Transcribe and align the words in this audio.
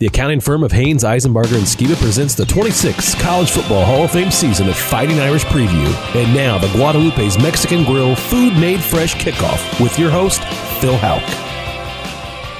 The 0.00 0.06
accounting 0.06 0.38
firm 0.38 0.62
of 0.62 0.70
Haines, 0.70 1.02
Isenbarger, 1.02 1.56
and 1.56 1.66
Skiba 1.66 1.96
presents 1.96 2.36
the 2.36 2.44
26th 2.44 3.18
College 3.18 3.50
Football 3.50 3.84
Hall 3.84 4.04
of 4.04 4.12
Fame 4.12 4.30
season 4.30 4.68
of 4.68 4.76
Fighting 4.76 5.18
Irish 5.18 5.44
Preview. 5.46 5.92
And 6.14 6.32
now, 6.32 6.56
the 6.56 6.68
Guadalupe's 6.68 7.36
Mexican 7.42 7.82
Grill 7.82 8.14
Food 8.14 8.52
Made 8.52 8.80
Fresh 8.80 9.16
Kickoff 9.16 9.82
with 9.82 9.98
your 9.98 10.08
host, 10.08 10.40
Phil 10.80 10.96
Houck. 10.98 11.24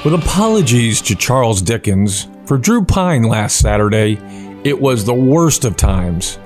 With 0.04 0.14
apologies 0.14 1.01
to 1.03 1.14
Charles 1.14 1.62
Dickens, 1.62 2.27
for 2.45 2.59
Drew 2.59 2.85
Pyne 2.85 3.23
last 3.23 3.59
Saturday, 3.59 4.18
it 4.64 4.80
was 4.80 5.05
the 5.05 5.14
worst 5.14 5.64
of 5.64 5.77
times. 5.77 6.41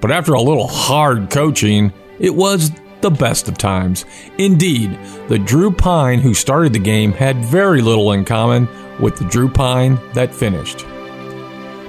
But 0.00 0.12
after 0.12 0.34
a 0.34 0.40
little 0.40 0.68
hard 0.68 1.30
coaching, 1.30 1.92
it 2.20 2.32
was 2.32 2.70
the 3.00 3.10
best 3.10 3.48
of 3.48 3.58
times. 3.58 4.04
Indeed, 4.38 4.98
the 5.28 5.38
Drew 5.38 5.70
Pyne 5.70 6.20
who 6.20 6.34
started 6.34 6.72
the 6.72 6.78
game 6.78 7.12
had 7.12 7.44
very 7.44 7.80
little 7.80 8.12
in 8.12 8.24
common 8.24 8.68
with 9.00 9.16
the 9.16 9.24
Drew 9.24 9.48
Pyne 9.48 9.98
that 10.14 10.34
finished. 10.34 10.84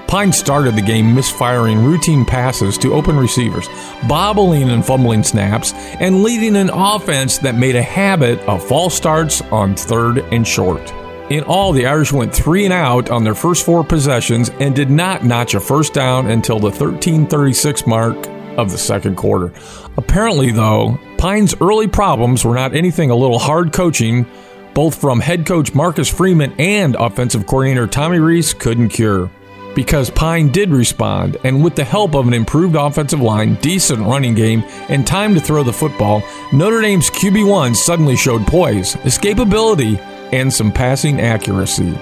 Pyne 0.09 0.33
started 0.33 0.75
the 0.75 0.81
game 0.81 1.13
misfiring 1.13 1.83
routine 1.83 2.25
passes 2.25 2.79
to 2.79 2.93
open 2.93 3.15
receivers, 3.15 3.67
bobbling 4.07 4.69
and 4.71 4.83
fumbling 4.83 5.21
snaps, 5.21 5.71
and 5.73 6.23
leading 6.23 6.55
an 6.55 6.71
offense 6.71 7.37
that 7.37 7.53
made 7.53 7.75
a 7.75 7.81
habit 7.81 8.39
of 8.47 8.67
false 8.67 8.95
starts 8.95 9.41
on 9.51 9.75
third 9.75 10.17
and 10.31 10.47
short. 10.47 10.81
In 11.29 11.43
all, 11.43 11.73
the 11.73 11.85
Irish 11.85 12.11
went 12.11 12.33
three 12.33 12.65
and 12.65 12.73
out 12.73 13.11
on 13.11 13.23
their 13.23 13.35
first 13.35 13.63
four 13.63 13.83
possessions 13.83 14.49
and 14.59 14.75
did 14.75 14.89
not 14.89 15.23
notch 15.23 15.53
a 15.53 15.59
first 15.59 15.93
down 15.93 16.25
until 16.31 16.57
the 16.57 16.71
1336 16.71 17.85
mark 17.85 18.17
of 18.57 18.71
the 18.71 18.79
second 18.79 19.15
quarter. 19.15 19.53
Apparently, 19.95 20.51
though, 20.51 20.99
Pyne's 21.19 21.53
early 21.59 21.89
problems 21.89 22.45
were 22.45 22.55
not 22.55 22.73
anything 22.73 23.09
a 23.09 23.15
little 23.15 23.39
hard 23.39 23.73
coaching, 23.73 24.25
both 24.73 24.95
from 24.95 25.19
head 25.19 25.45
coach 25.45 25.75
Marcus 25.75 26.07
Freeman 26.07 26.53
and 26.57 26.95
offensive 26.95 27.45
coordinator 27.45 27.87
Tommy 27.87 28.19
Rees 28.19 28.53
couldn't 28.53 28.87
cure. 28.87 29.29
Because 29.75 30.09
Pyne 30.09 30.49
did 30.49 30.69
respond, 30.69 31.35
and 31.43 31.61
with 31.61 31.75
the 31.75 31.83
help 31.83 32.15
of 32.15 32.25
an 32.25 32.33
improved 32.33 32.77
offensive 32.77 33.19
line, 33.19 33.55
decent 33.55 33.99
running 33.99 34.33
game, 34.33 34.63
and 34.87 35.05
time 35.05 35.33
to 35.35 35.41
throw 35.41 35.61
the 35.61 35.73
football, 35.73 36.23
Notre 36.53 36.81
Dame's 36.81 37.09
QB1 37.09 37.75
suddenly 37.75 38.15
showed 38.15 38.47
poise, 38.47 38.95
escapability, 38.95 39.99
and 40.31 40.51
some 40.51 40.71
passing 40.71 41.19
accuracy. 41.19 41.99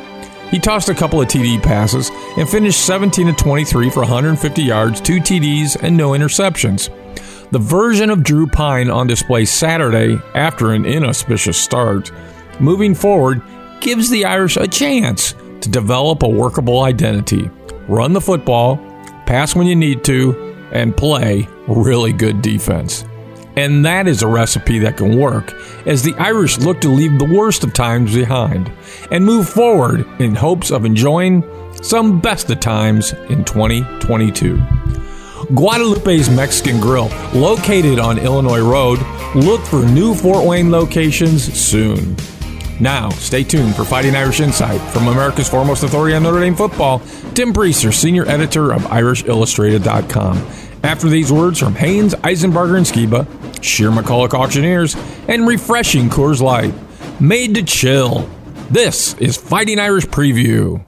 He 0.52 0.60
tossed 0.60 0.90
a 0.90 0.94
couple 0.94 1.20
of 1.20 1.28
TD 1.28 1.64
passes 1.64 2.12
and 2.38 2.48
finished 2.48 2.86
17 2.86 3.30
of 3.30 3.38
23 3.38 3.90
for 3.90 4.02
150 4.02 4.62
yards, 4.62 5.02
two 5.02 5.18
TDs, 5.18 5.76
and 5.82 5.98
no 5.98 6.12
interceptions. 6.12 6.92
The 7.50 7.60
version 7.60 8.10
of 8.10 8.24
Drew 8.24 8.46
Pyne 8.46 8.90
on 8.90 9.08
display 9.08 9.46
Saturday 9.46 10.22
after 10.36 10.74
an 10.74 10.86
inauspicious 10.86 11.58
start, 11.58 12.12
moving 12.60 12.94
forward, 12.94 13.42
gives 13.80 14.10
the 14.10 14.26
Irish 14.26 14.58
a 14.58 14.68
chance 14.68 15.34
to 15.62 15.70
develop 15.70 16.24
a 16.24 16.28
workable 16.28 16.82
identity. 16.82 17.50
Run 17.88 18.12
the 18.12 18.20
football, 18.20 18.76
pass 19.26 19.56
when 19.56 19.66
you 19.66 19.78
need 19.78 20.04
to, 20.04 20.36
and 20.74 20.98
play 20.98 21.48
really 21.70 22.12
good 22.12 22.42
defense. 22.42 23.06
And 23.56 23.86
that 23.86 24.08
is 24.08 24.24
a 24.24 24.28
recipe 24.28 24.80
that 24.80 24.98
can 24.98 25.18
work 25.18 25.54
as 25.86 26.04
the 26.04 26.16
Irish 26.16 26.58
look 26.60 26.82
to 26.82 26.90
leave 26.90 27.18
the 27.18 27.34
worst 27.34 27.64
of 27.64 27.72
times 27.72 28.14
behind 28.14 28.70
and 29.10 29.26
move 29.26 29.48
forward 29.48 30.06
in 30.20 30.36
hopes 30.36 30.70
of 30.70 30.84
enjoying 30.84 31.46
some 31.82 32.20
best 32.20 32.50
of 32.50 32.60
times 32.60 33.14
in 33.30 33.46
2022. 33.46 34.62
Guadalupe's 35.54 36.30
Mexican 36.30 36.80
Grill, 36.80 37.10
located 37.34 38.00
on 38.00 38.20
Illinois 38.20 38.62
Road, 38.62 39.00
look 39.36 39.62
for 39.62 39.84
new 39.86 40.14
Fort 40.14 40.46
Wayne 40.46 40.72
locations 40.72 41.54
soon. 41.54 42.16
Now, 42.80 43.10
stay 43.10 43.44
tuned 43.44 43.76
for 43.76 43.84
Fighting 43.84 44.16
Irish 44.16 44.40
Insight 44.40 44.80
from 44.92 45.08
America's 45.08 45.50
foremost 45.50 45.84
authority 45.84 46.16
on 46.16 46.24
Notre 46.24 46.40
Dame 46.42 46.56
football, 46.56 47.00
Tim 47.34 47.54
Prister, 47.54 47.94
senior 47.94 48.28
editor 48.28 48.72
of 48.72 48.84
IrishIllustrated.com. 48.84 50.38
After 50.84 51.10
these 51.10 51.32
words 51.32 51.60
from 51.60 51.74
Haines, 51.76 52.14
Isenbarger, 52.16 52.78
and 52.78 52.86
Skiba, 52.86 53.64
Shearer 53.64 53.92
McCulloch 53.92 54.34
Auctioneers, 54.34 54.96
and 55.28 55.48
refreshing 55.48 56.10
Coors 56.10 56.40
Light, 56.40 56.74
made 57.20 57.56
to 57.56 57.64
chill. 57.64 58.30
This 58.70 59.16
is 59.16 59.38
Fighting 59.38 59.80
Irish 59.80 60.06
Preview. 60.06 60.84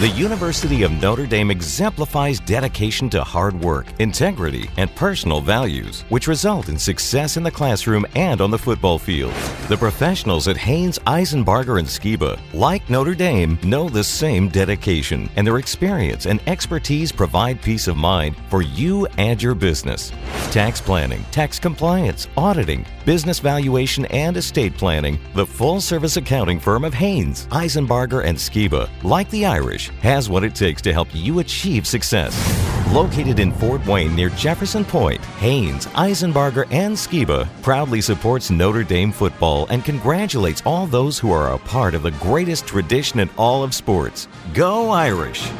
The 0.00 0.08
University 0.08 0.82
of 0.82 0.90
Notre 0.90 1.24
Dame 1.24 1.52
exemplifies 1.52 2.40
dedication 2.40 3.08
to 3.10 3.22
hard 3.22 3.54
work, 3.60 3.86
integrity, 4.00 4.68
and 4.76 4.92
personal 4.96 5.40
values, 5.40 6.02
which 6.08 6.26
result 6.26 6.68
in 6.68 6.76
success 6.76 7.36
in 7.36 7.44
the 7.44 7.50
classroom 7.52 8.04
and 8.16 8.40
on 8.40 8.50
the 8.50 8.58
football 8.58 8.98
field. 8.98 9.32
The 9.68 9.76
professionals 9.76 10.48
at 10.48 10.56
Haines, 10.56 10.98
Isenbarger, 11.06 11.78
and 11.78 11.86
Skiba, 11.86 12.40
like 12.52 12.90
Notre 12.90 13.14
Dame, 13.14 13.56
know 13.62 13.88
the 13.88 14.02
same 14.02 14.48
dedication, 14.48 15.30
and 15.36 15.46
their 15.46 15.58
experience 15.58 16.26
and 16.26 16.40
expertise 16.48 17.12
provide 17.12 17.62
peace 17.62 17.86
of 17.86 17.96
mind 17.96 18.34
for 18.50 18.62
you 18.62 19.06
and 19.16 19.40
your 19.40 19.54
business. 19.54 20.10
Tax 20.50 20.80
planning, 20.80 21.24
tax 21.30 21.60
compliance, 21.60 22.26
auditing, 22.36 22.84
business 23.04 23.38
valuation, 23.38 24.04
and 24.06 24.36
estate 24.36 24.76
planning, 24.76 25.18
the 25.34 25.46
full 25.46 25.80
service 25.80 26.16
accounting 26.16 26.58
firm 26.58 26.84
of 26.84 26.94
Haines, 26.94 27.46
Isenbarger, 27.48 28.24
and 28.24 28.36
Skiba, 28.36 28.88
like 29.02 29.30
the 29.30 29.46
Irish, 29.46 29.88
has 30.00 30.28
what 30.28 30.44
it 30.44 30.54
takes 30.54 30.82
to 30.82 30.92
help 30.92 31.08
you 31.12 31.38
achieve 31.38 31.86
success. 31.86 32.34
Located 32.92 33.38
in 33.38 33.52
Fort 33.52 33.84
Wayne 33.86 34.14
near 34.14 34.28
Jefferson 34.30 34.84
Point, 34.84 35.24
Haines, 35.38 35.86
Isenbarger, 35.86 36.66
and 36.70 36.94
Skiba 36.94 37.48
proudly 37.62 38.00
supports 38.00 38.50
Notre 38.50 38.84
Dame 38.84 39.12
football 39.12 39.66
and 39.70 39.84
congratulates 39.84 40.62
all 40.64 40.86
those 40.86 41.18
who 41.18 41.32
are 41.32 41.54
a 41.54 41.58
part 41.58 41.94
of 41.94 42.02
the 42.02 42.12
greatest 42.12 42.66
tradition 42.66 43.20
in 43.20 43.30
all 43.36 43.62
of 43.62 43.74
sports. 43.74 44.28
Go 44.52 44.90
Irish! 44.90 45.50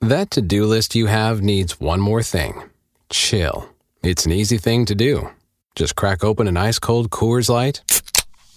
That 0.00 0.30
to 0.32 0.42
do 0.42 0.64
list 0.64 0.94
you 0.94 1.06
have 1.06 1.42
needs 1.42 1.78
one 1.78 2.00
more 2.00 2.22
thing 2.22 2.64
chill. 3.10 3.68
It's 4.02 4.24
an 4.24 4.32
easy 4.32 4.56
thing 4.56 4.86
to 4.86 4.94
do. 4.94 5.28
Just 5.74 5.94
crack 5.94 6.24
open 6.24 6.48
an 6.48 6.56
ice 6.56 6.78
cold 6.78 7.10
Coors 7.10 7.50
Light 7.50 7.82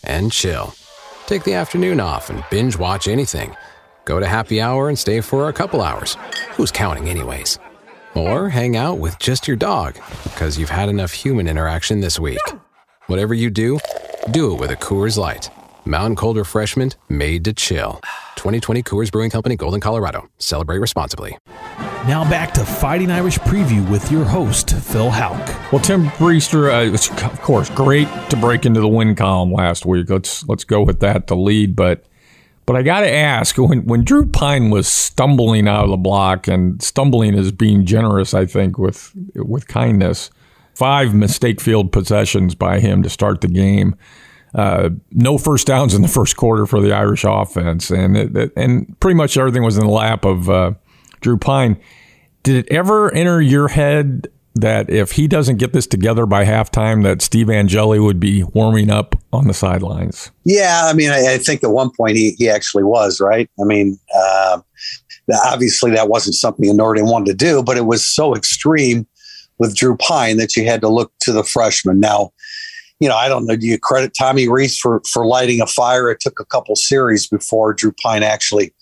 and 0.02 0.32
chill. 0.32 0.74
Take 1.26 1.44
the 1.44 1.56
afternoon 1.56 2.00
off 2.00 2.30
and 2.30 2.46
binge 2.50 2.78
watch 2.78 3.10
anything. 3.10 3.54
Go 4.06 4.22
to 4.22 4.26
happy 4.26 4.62
hour 4.62 4.88
and 4.88 4.98
stay 4.98 5.20
for 5.20 5.50
a 5.50 5.54
couple 5.54 5.82
hours. 5.82 6.16
Who's 6.52 6.72
counting, 6.72 7.10
anyways? 7.10 7.60
Or 8.16 8.48
hang 8.48 8.78
out 8.78 9.00
with 9.00 9.20
just 9.20 9.46
your 9.46 9.58
dog 9.58 9.96
because 10.24 10.58
you've 10.58 10.70
had 10.70 10.88
enough 10.88 11.12
human 11.12 11.50
interaction 11.50 12.00
this 12.00 12.18
week. 12.18 12.40
Whatever 13.08 13.34
you 13.34 13.50
do, 13.50 13.80
do 14.32 14.54
it 14.54 14.62
with 14.62 14.72
a 14.72 14.78
Coors 14.78 15.18
Light. 15.18 15.50
Mountain 15.84 16.16
Cold 16.16 16.38
Refreshment 16.38 16.96
made 17.10 17.44
to 17.44 17.54
chill. 17.54 18.00
2020 18.38 18.82
Coors 18.84 19.12
Brewing 19.12 19.30
Company, 19.30 19.58
Golden, 19.58 19.82
Colorado. 19.82 20.30
Celebrate 20.38 20.78
responsibly. 20.80 21.38
Now 22.06 22.30
back 22.30 22.54
to 22.56 22.66
Fighting 22.66 23.10
Irish 23.10 23.40
Preview 23.40 23.90
with 23.90 24.12
your 24.12 24.26
host, 24.26 24.72
Phil 24.72 25.10
Houck. 25.10 25.72
Well, 25.72 25.82
Tim 25.82 26.08
Prister, 26.08 26.70
uh, 26.70 26.94
it's 26.94 27.10
of 27.10 27.42
course 27.42 27.70
great 27.70 28.10
to 28.30 28.36
break 28.36 28.66
into 28.66 28.82
the 28.82 28.90
win 28.90 29.16
column 29.16 29.54
last 29.54 29.86
week. 29.86 30.10
Let's 30.10 30.46
let's 30.50 30.66
go 30.66 30.84
with 30.84 31.00
that 31.00 31.28
to 31.28 31.36
lead, 31.36 31.78
but 31.78 32.04
but 32.66 32.76
I 32.76 32.82
got 32.82 33.02
to 33.02 33.10
ask 33.10 33.58
when 33.58 33.86
when 33.86 34.04
Drew 34.04 34.26
Pyne 34.26 34.70
was 34.70 34.92
stumbling 34.92 35.66
out 35.66 35.86
of 35.86 35.92
the 35.92 35.98
block 35.98 36.46
and 36.46 36.82
stumbling 36.82 37.36
is 37.36 37.54
being 37.54 37.86
generous, 37.86 38.34
I 38.34 38.48
think 38.48 38.78
with 38.78 39.14
with 39.36 39.70
kindness. 39.70 40.30
Five 40.76 41.16
mistake 41.16 41.62
field 41.62 41.94
possessions 41.94 42.54
by 42.54 42.82
him 42.82 43.02
to 43.04 43.10
start 43.10 43.40
the 43.40 43.48
game. 43.48 43.96
Uh, 44.54 44.90
no 45.12 45.38
first 45.38 45.68
downs 45.68 45.94
in 45.94 46.02
the 46.02 46.08
first 46.10 46.36
quarter 46.36 46.66
for 46.66 46.82
the 46.82 46.92
Irish 46.92 47.24
offense, 47.26 47.90
and 47.90 48.18
it, 48.18 48.36
it, 48.36 48.52
and 48.58 49.00
pretty 49.00 49.16
much 49.16 49.38
everything 49.38 49.64
was 49.64 49.78
in 49.78 49.86
the 49.86 49.92
lap 49.92 50.26
of 50.26 50.50
uh, 50.50 50.74
Drew 51.24 51.38
Pyne. 51.38 51.80
Did 52.44 52.58
it 52.58 52.72
ever 52.72 53.12
enter 53.14 53.42
your 53.42 53.70
head 53.70 54.28
that 54.56 54.90
if 54.90 55.14
he 55.14 55.28
doesn't 55.28 55.58
get 55.58 55.74
this 55.74 55.88
together 55.88 56.26
by 56.26 56.46
halftime, 56.46 57.04
that 57.04 57.22
Steve 57.22 57.50
Angeli 57.50 58.00
would 58.00 58.20
be 58.20 58.44
warming 58.44 58.92
up 58.92 59.16
on 59.32 59.48
the 59.48 59.54
sidelines? 59.54 60.30
Yeah, 60.44 60.84
I 60.86 60.94
mean, 60.94 61.10
I, 61.10 61.34
I 61.34 61.38
think 61.38 61.64
at 61.64 61.72
one 61.72 61.90
point 61.90 62.18
he 62.18 62.32
he 62.38 62.50
actually 62.50 62.84
was 62.84 63.20
right. 63.20 63.50
I 63.60 63.64
mean, 63.64 63.98
uh, 64.16 64.60
obviously 65.46 65.92
that 65.92 66.10
wasn't 66.10 66.36
something 66.36 66.76
Notre 66.76 66.96
Dame 66.96 67.10
wanted 67.10 67.38
to 67.38 67.46
do, 67.46 67.64
but 67.64 67.78
it 67.78 67.86
was 67.86 68.06
so 68.06 68.36
extreme 68.36 69.08
with 69.58 69.76
Drew 69.76 69.96
Pyne 69.98 70.38
that 70.38 70.56
you 70.56 70.66
had 70.66 70.82
to 70.82 70.90
look 70.90 71.12
to 71.22 71.32
the 71.32 71.44
freshman. 71.44 72.00
Now, 72.00 72.32
you 73.00 73.08
know, 73.08 73.16
I 73.16 73.28
don't 73.28 73.46
know. 73.46 73.56
Do 73.56 73.66
you 73.66 73.80
credit 73.80 74.14
Tommy 74.18 74.48
Rees 74.48 74.78
for 74.78 75.02
for 75.12 75.26
lighting 75.26 75.62
a 75.62 75.68
fire? 75.68 76.12
It 76.12 76.20
took 76.20 76.40
a 76.40 76.46
couple 76.46 76.76
series 76.76 77.28
before 77.28 77.74
Drew 77.74 77.92
Pyne 77.92 78.24
actually 78.24 78.74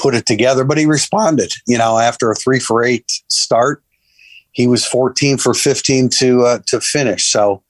put 0.00 0.14
it 0.14 0.26
together, 0.26 0.64
but 0.64 0.78
he 0.78 0.86
responded. 0.86 1.52
You 1.66 1.78
know, 1.78 1.98
after 1.98 2.30
a 2.30 2.34
three 2.34 2.58
for 2.58 2.82
eight 2.82 3.10
start, 3.28 3.82
he 4.52 4.66
was 4.66 4.84
14 4.86 5.38
for 5.38 5.54
15 5.54 6.08
to 6.18 6.42
uh, 6.42 6.58
to 6.66 6.80
finish. 6.80 7.30
So, 7.30 7.62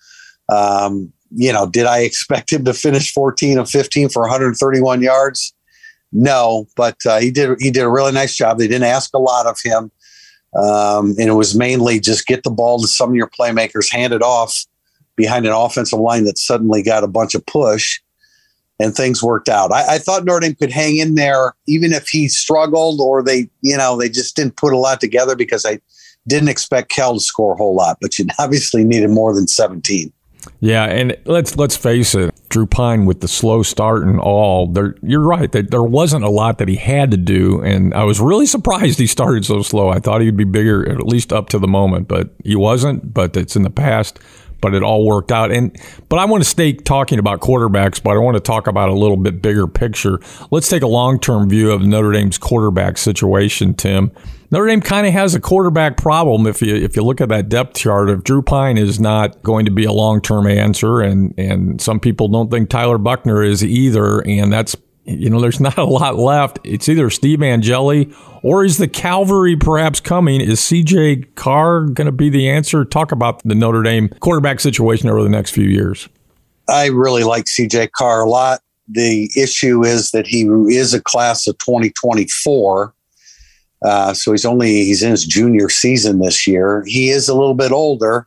um, 0.49 1.13
you 1.31 1.53
know, 1.53 1.67
did 1.67 1.87
I 1.87 2.01
expect 2.01 2.53
him 2.53 2.65
to 2.65 2.75
finish 2.75 3.13
14 3.13 3.59
of 3.59 3.69
15 3.69 4.09
for 4.09 4.23
131 4.23 5.03
yards? 5.03 5.55
No, 6.13 6.67
but 6.77 6.97
uh, 7.07 7.21
he 7.21 7.31
did 7.31 7.61
he 7.61 7.71
did 7.71 7.83
a 7.83 7.91
really 7.91 8.13
nice 8.13 8.35
job. 8.35 8.59
They 8.59 8.69
didn't 8.69 8.85
ask 8.85 9.15
a 9.15 9.19
lot 9.19 9.47
of 9.47 9.59
him, 9.63 9.91
um, 10.57 11.15
and 11.19 11.29
it 11.29 11.35
was 11.35 11.55
mainly 11.55 12.01
just 12.01 12.27
get 12.27 12.43
the 12.43 12.51
ball 12.51 12.81
to 12.81 12.89
some 12.89 13.11
of 13.11 13.17
your 13.17 13.29
playmakers, 13.29 13.93
hand 13.93 14.13
it 14.13 14.23
off 14.23 14.67
behind 15.17 15.47
an 15.47 15.53
offensive 15.53 15.99
line 15.99 16.25
that 16.25 16.39
suddenly 16.39 16.83
got 16.83 17.05
a 17.05 17.09
bunch 17.09 17.35
of 17.35 17.45
push, 17.47 18.01
and 18.81 18.95
things 18.95 19.23
worked 19.23 19.49
out. 19.49 19.73
I, 19.73 19.95
I, 19.95 19.99
thought 19.99 20.25
Notre 20.25 20.41
Dame 20.41 20.55
could 20.55 20.73
hang 20.73 20.97
in 20.97 21.15
there, 21.15 21.55
even 21.69 21.93
if 21.93 22.09
he 22.09 22.29
struggled 22.29 23.01
or 23.01 23.23
they, 23.23 23.49
you 23.61 23.77
know, 23.77 23.97
they 23.97 24.09
just 24.09 24.35
didn't 24.35 24.57
put 24.57 24.73
a 24.73 24.79
lot 24.79 25.01
together 25.01 25.37
because 25.37 25.67
I 25.67 25.81
didn't 26.27 26.49
expect 26.49 26.91
Cal 26.91 27.15
to 27.15 27.21
score 27.21 27.53
a 27.53 27.57
whole 27.57 27.77
lot, 27.77 27.99
but 28.01 28.19
you 28.19 28.27
obviously 28.39 28.83
needed 28.83 29.11
more 29.11 29.35
than 29.35 29.47
17. 29.47 30.13
Yeah, 30.61 30.85
and 30.85 31.19
let's 31.27 31.59
let's 31.59 31.77
face 31.77 32.15
it, 32.15 32.35
Drew 32.49 32.65
Pyne 32.65 33.05
with 33.05 33.21
the 33.21 33.29
slow 33.29 33.63
start 33.63 34.05
and 34.05 34.19
all. 34.19 34.69
There, 34.69 34.95
you're 35.03 35.21
right 35.21 35.53
that 35.53 35.71
there 35.71 35.83
wasn't 35.83 36.25
a 36.25 36.31
lot 36.31 36.57
that 36.59 36.69
he 36.69 36.77
had 36.77 37.11
to 37.11 37.19
do, 37.19 37.61
and 37.61 37.93
I 37.93 38.05
was 38.05 38.21
really 38.21 38.47
surprised 38.47 38.99
he 38.99 39.07
started 39.07 39.45
so 39.45 39.61
slow. 39.61 39.91
I 39.91 39.99
thought 39.99 40.23
he'd 40.23 40.39
be 40.39 40.45
bigger, 40.45 40.89
at 40.91 41.07
least 41.07 41.31
up 41.31 41.51
to 41.51 41.59
the 41.59 41.69
moment, 41.69 42.09
but 42.09 42.31
he 42.43 42.57
wasn't. 42.57 43.13
But 43.13 43.37
it's 43.37 43.55
in 43.55 43.65
the 43.65 43.71
past 43.71 44.19
but 44.61 44.75
it 44.75 44.83
all 44.83 45.07
worked 45.07 45.33
out. 45.33 45.51
And 45.51 45.77
but 46.09 46.19
I 46.19 46.25
want 46.25 46.43
to 46.43 46.49
stay 46.49 46.73
talking 46.73 47.19
about 47.19 47.41
quarterbacks, 47.41 48.03
but 48.03 48.11
I 48.11 48.19
want 48.19 48.37
to 48.37 48.41
talk 48.41 48.67
about 48.67 48.89
a 48.89 48.95
little 48.95 49.17
bit 49.17 49.43
bigger 49.43 49.67
picture. 49.67 50.21
Let's 50.51 50.69
take 50.69 50.83
a 50.83 50.89
long 50.89 51.19
term 51.19 51.49
view 51.49 51.71
of 51.71 51.83
Notre 51.83 52.13
Dame's 52.13 52.39
quarterback 52.39 52.99
situation, 52.99 53.75
Tim. 53.75 54.13
Notre 54.53 54.67
Dame 54.67 54.81
kind 54.81 55.07
of 55.07 55.13
has 55.13 55.37
a 55.37 55.41
quarterback 55.41 55.97
problem 55.97 56.47
if 56.47 56.61
you 56.61 56.75
if 56.75 56.97
you 56.97 57.03
look 57.03 57.21
at 57.21 57.29
that 57.29 57.49
depth 57.49 57.77
chart. 57.77 58.11
If 58.11 58.25
Drew 58.25 58.43
Pyne 58.43 58.79
is 58.79 58.99
not 58.99 59.43
going 59.43 59.65
to 59.67 59.71
be 59.71 59.85
a 59.85 59.93
long 59.93 60.21
term 60.21 60.47
answer, 60.47 61.01
and 61.01 61.33
and 61.39 61.81
some 61.81 62.01
people 62.01 62.29
don't 62.29 62.51
think 62.51 62.69
Tyler 62.69 62.99
Buchner 62.99 63.43
is 63.43 63.65
either, 63.65 64.21
and 64.21 64.53
that's 64.53 64.77
you 65.05 65.31
know, 65.31 65.41
there's 65.41 65.61
not 65.61 65.79
a 65.79 65.85
lot 65.85 66.17
left. 66.17 66.59
It's 66.65 66.89
either 66.89 67.11
Steve 67.11 67.43
Angeli 67.43 68.13
or 68.43 68.65
is 68.65 68.79
the 68.79 68.89
cavalry 68.89 69.57
perhaps 69.57 70.01
coming? 70.01 70.41
Is 70.41 70.61
CJ 70.61 71.35
Carr 71.35 71.83
going 71.83 72.07
to 72.07 72.13
be 72.13 72.31
the 72.31 72.49
answer? 72.49 72.85
Talk 72.85 73.13
about 73.13 73.43
the 73.43 73.55
Notre 73.55 73.83
Dame 73.83 74.09
quarterback 74.21 74.61
situation 74.61 75.09
over 75.09 75.23
the 75.23 75.29
next 75.29 75.51
few 75.51 75.69
years. 75.69 76.09
I 76.69 76.87
really 76.87 77.25
like 77.25 77.45
CJ 77.45 77.93
Carr 77.93 78.23
a 78.23 78.29
lot. 78.29 78.61
The 78.89 79.31
issue 79.37 79.85
is 79.85 80.11
that 80.13 80.27
he 80.27 80.43
is 80.69 80.95
a 80.95 81.03
class 81.03 81.47
of 81.47 81.59
2024. 81.59 82.95
Uh, 83.83 84.13
so 84.13 84.33
he's 84.33 84.45
only 84.45 84.85
he's 84.85 85.03
in 85.03 85.11
his 85.11 85.25
junior 85.25 85.69
season 85.69 86.21
this 86.21 86.47
year. 86.47 86.85
He 86.87 87.11
is 87.11 87.29
a 87.29 87.35
little 87.35 87.55
bit 87.55 87.73
older. 87.73 88.27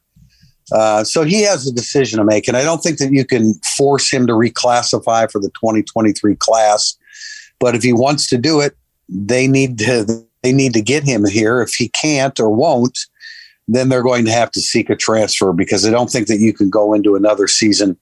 Uh, 0.71 1.03
so 1.03 1.23
he 1.23 1.41
has 1.43 1.67
a 1.67 1.73
decision 1.73 2.17
to 2.17 2.25
make, 2.25 2.47
and 2.47 2.57
I 2.57 2.63
don't 2.63 2.79
think 2.79 2.97
that 2.97 3.11
you 3.11 3.25
can 3.25 3.53
force 3.77 4.11
him 4.11 4.25
to 4.27 4.33
reclassify 4.33 5.29
for 5.31 5.39
the 5.39 5.49
2023 5.49 6.35
class. 6.37 6.97
But 7.59 7.75
if 7.75 7.83
he 7.83 7.93
wants 7.93 8.27
to 8.29 8.37
do 8.37 8.61
it, 8.61 8.75
they 9.13 9.47
need 9.47 9.77
to 9.79 10.25
they 10.41 10.51
need 10.51 10.73
to 10.73 10.81
get 10.81 11.03
him 11.03 11.25
here. 11.25 11.61
If 11.61 11.73
he 11.73 11.89
can't 11.89 12.37
or 12.39 12.49
won't, 12.49 12.97
then 13.67 13.89
they're 13.89 14.03
going 14.03 14.25
to 14.25 14.31
have 14.31 14.51
to 14.51 14.61
seek 14.61 14.89
a 14.89 14.95
transfer 14.95 15.53
because 15.53 15.87
I 15.87 15.91
don't 15.91 16.09
think 16.09 16.27
that 16.27 16.39
you 16.39 16.53
can 16.53 16.69
go 16.69 16.93
into 16.93 17.15
another 17.15 17.47
season 17.47 17.97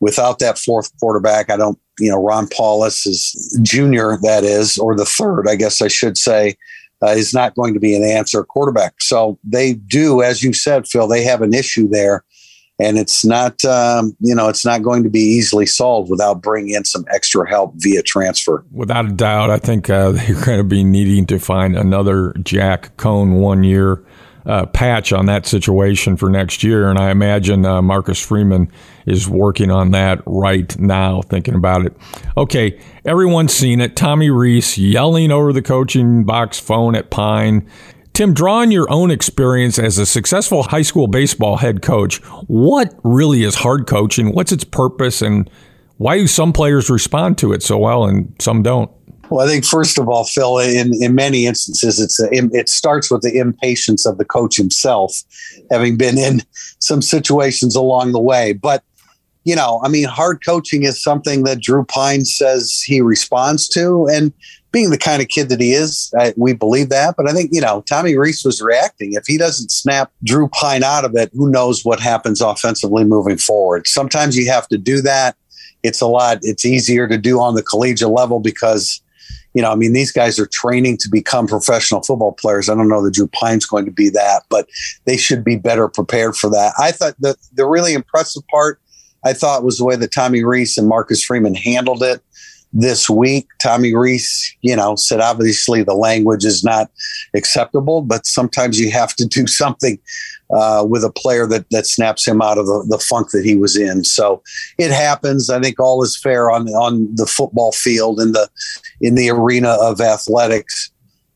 without 0.00 0.38
that 0.40 0.58
fourth 0.58 0.92
quarterback. 1.00 1.48
I 1.48 1.56
don't, 1.56 1.78
you 1.98 2.10
know, 2.10 2.22
Ron 2.22 2.48
Powlus 2.48 3.06
is 3.06 3.58
junior, 3.62 4.18
that 4.22 4.44
is, 4.44 4.76
or 4.76 4.94
the 4.94 5.06
third, 5.06 5.48
I 5.48 5.56
guess 5.56 5.80
I 5.80 5.88
should 5.88 6.18
say 6.18 6.56
uh, 7.02 7.08
is 7.08 7.32
not 7.32 7.54
going 7.54 7.72
to 7.74 7.80
be 7.80 7.94
an 7.94 8.04
answer 8.04 8.44
quarterback. 8.44 8.94
So 9.00 9.38
they 9.42 9.74
do, 9.74 10.22
as 10.22 10.42
you 10.42 10.52
said, 10.52 10.86
Phil, 10.86 11.08
they 11.08 11.22
have 11.22 11.42
an 11.42 11.54
issue 11.54 11.88
there. 11.88 12.24
And 12.78 12.98
it's 12.98 13.24
not, 13.24 13.64
um, 13.64 14.14
you 14.20 14.34
know, 14.34 14.48
it's 14.48 14.64
not 14.64 14.82
going 14.82 15.02
to 15.02 15.08
be 15.08 15.20
easily 15.20 15.64
solved 15.64 16.10
without 16.10 16.42
bringing 16.42 16.74
in 16.74 16.84
some 16.84 17.04
extra 17.10 17.48
help 17.48 17.72
via 17.76 18.02
transfer. 18.02 18.64
Without 18.70 19.06
a 19.06 19.12
doubt, 19.12 19.50
I 19.50 19.58
think 19.58 19.88
uh, 19.88 20.10
they're 20.12 20.44
going 20.44 20.58
to 20.58 20.64
be 20.64 20.84
needing 20.84 21.26
to 21.26 21.38
find 21.38 21.76
another 21.76 22.34
Jack 22.42 22.96
Coan 22.96 23.40
one 23.40 23.64
year 23.64 24.04
uh, 24.46 24.64
patch 24.66 25.12
on 25.12 25.26
that 25.26 25.44
situation 25.44 26.16
for 26.16 26.30
next 26.30 26.62
year. 26.62 26.88
And 26.88 26.98
I 26.98 27.10
imagine 27.10 27.66
uh, 27.66 27.82
Marcus 27.82 28.24
Freeman 28.24 28.70
is 29.04 29.28
working 29.28 29.70
on 29.70 29.90
that 29.90 30.22
right 30.24 30.78
now, 30.78 31.22
thinking 31.22 31.54
about 31.54 31.84
it. 31.84 31.96
Okay, 32.36 32.80
everyone's 33.04 33.52
seen 33.52 33.80
it. 33.80 33.96
Tommy 33.96 34.30
Rees 34.30 34.78
yelling 34.78 35.32
over 35.32 35.52
the 35.52 35.62
coaching 35.62 36.24
box 36.24 36.60
phone 36.60 36.94
at 36.94 37.10
Pyne. 37.10 37.68
Tim, 38.16 38.32
drawing 38.32 38.70
your 38.70 38.90
own 38.90 39.10
experience 39.10 39.78
as 39.78 39.98
a 39.98 40.06
successful 40.06 40.62
high 40.62 40.80
school 40.80 41.06
baseball 41.06 41.58
head 41.58 41.82
coach, 41.82 42.16
what 42.46 42.94
really 43.04 43.42
is 43.42 43.56
hard 43.56 43.86
coaching? 43.86 44.32
What's 44.32 44.52
its 44.52 44.64
purpose? 44.64 45.20
And 45.20 45.50
why 45.98 46.16
do 46.16 46.26
some 46.26 46.54
players 46.54 46.88
respond 46.88 47.36
to 47.36 47.52
it 47.52 47.62
so 47.62 47.76
well 47.76 48.06
and 48.06 48.34
some 48.38 48.62
don't? 48.62 48.90
Well, 49.28 49.46
I 49.46 49.50
think 49.50 49.66
first 49.66 49.98
of 49.98 50.08
all, 50.08 50.24
Phil, 50.24 50.60
in, 50.60 50.92
in 50.94 51.14
many 51.14 51.44
instances, 51.44 52.00
it's 52.00 52.18
a, 52.18 52.28
it 52.32 52.70
starts 52.70 53.10
with 53.10 53.20
the 53.20 53.36
impatience 53.36 54.06
of 54.06 54.16
the 54.16 54.24
coach 54.24 54.56
himself, 54.56 55.14
having 55.70 55.98
been 55.98 56.16
in 56.16 56.40
some 56.78 57.02
situations 57.02 57.76
along 57.76 58.12
the 58.12 58.18
way. 58.18 58.54
But 58.54 58.82
you 59.44 59.54
know, 59.54 59.80
I 59.84 59.88
mean, 59.88 60.04
hard 60.04 60.44
coaching 60.44 60.82
is 60.82 61.00
something 61.00 61.44
that 61.44 61.60
Drew 61.60 61.84
Pyne 61.84 62.24
says 62.24 62.80
he 62.80 63.00
responds 63.00 63.68
to, 63.68 64.08
and 64.10 64.32
being 64.76 64.90
the 64.90 64.98
kind 64.98 65.22
of 65.22 65.28
kid 65.28 65.48
that 65.48 65.58
he 65.58 65.72
is, 65.72 66.12
I, 66.18 66.34
we 66.36 66.52
believe 66.52 66.90
that. 66.90 67.14
But 67.16 67.26
I 67.26 67.32
think 67.32 67.48
you 67.50 67.62
know, 67.62 67.82
Tommy 67.88 68.14
Rees 68.14 68.44
was 68.44 68.60
reacting. 68.60 69.14
If 69.14 69.24
he 69.26 69.38
doesn't 69.38 69.70
snap 69.70 70.12
Drew 70.22 70.48
Pyne 70.48 70.84
out 70.84 71.06
of 71.06 71.16
it, 71.16 71.30
who 71.32 71.50
knows 71.50 71.82
what 71.82 71.98
happens 71.98 72.42
offensively 72.42 73.02
moving 73.02 73.38
forward? 73.38 73.86
Sometimes 73.86 74.36
you 74.36 74.50
have 74.50 74.68
to 74.68 74.76
do 74.76 75.00
that. 75.00 75.34
It's 75.82 76.02
a 76.02 76.06
lot. 76.06 76.40
It's 76.42 76.66
easier 76.66 77.08
to 77.08 77.16
do 77.16 77.40
on 77.40 77.54
the 77.54 77.62
collegiate 77.62 78.10
level 78.10 78.38
because 78.38 79.00
you 79.54 79.62
know, 79.62 79.72
I 79.72 79.76
mean, 79.76 79.94
these 79.94 80.12
guys 80.12 80.38
are 80.38 80.46
training 80.46 80.98
to 80.98 81.08
become 81.08 81.46
professional 81.46 82.02
football 82.02 82.32
players. 82.32 82.68
I 82.68 82.74
don't 82.74 82.90
know 82.90 83.02
that 83.02 83.14
Drew 83.14 83.28
Pyne's 83.28 83.64
going 83.64 83.86
to 83.86 83.90
be 83.90 84.10
that, 84.10 84.42
but 84.50 84.68
they 85.06 85.16
should 85.16 85.42
be 85.42 85.56
better 85.56 85.88
prepared 85.88 86.36
for 86.36 86.50
that. 86.50 86.74
I 86.78 86.92
thought 86.92 87.14
the 87.18 87.34
the 87.54 87.66
really 87.66 87.94
impressive 87.94 88.46
part, 88.48 88.78
I 89.24 89.32
thought, 89.32 89.64
was 89.64 89.78
the 89.78 89.86
way 89.86 89.96
that 89.96 90.12
Tommy 90.12 90.44
Rees 90.44 90.76
and 90.76 90.86
Marcus 90.86 91.24
Freeman 91.24 91.54
handled 91.54 92.02
it 92.02 92.20
this 92.78 93.08
week. 93.08 93.48
Tommy 93.58 93.94
Rees, 93.94 94.54
you 94.60 94.76
know, 94.76 94.96
said 94.96 95.20
obviously 95.20 95.82
the 95.82 95.94
language 95.94 96.44
is 96.44 96.62
not 96.62 96.90
acceptable, 97.34 98.02
but 98.02 98.26
sometimes 98.26 98.78
you 98.78 98.90
have 98.90 99.14
to 99.16 99.26
do 99.26 99.46
something 99.46 99.98
uh, 100.54 100.84
with 100.88 101.02
a 101.02 101.10
player 101.10 101.46
that 101.46 101.68
that 101.70 101.86
snaps 101.86 102.26
him 102.26 102.42
out 102.42 102.58
of 102.58 102.66
the, 102.66 102.84
the 102.88 102.98
funk 102.98 103.30
that 103.30 103.44
he 103.44 103.56
was 103.56 103.76
in. 103.76 104.04
So 104.04 104.42
it 104.78 104.90
happens. 104.90 105.48
I 105.50 105.60
think 105.60 105.80
all 105.80 106.02
is 106.04 106.20
fair 106.20 106.50
on 106.50 106.68
on 106.68 107.14
the 107.14 107.26
football 107.26 107.72
field 107.72 108.20
in 108.20 108.32
the 108.32 108.48
in 109.00 109.14
the 109.14 109.30
arena 109.30 109.76
of 109.80 110.00
athletics. 110.00 110.90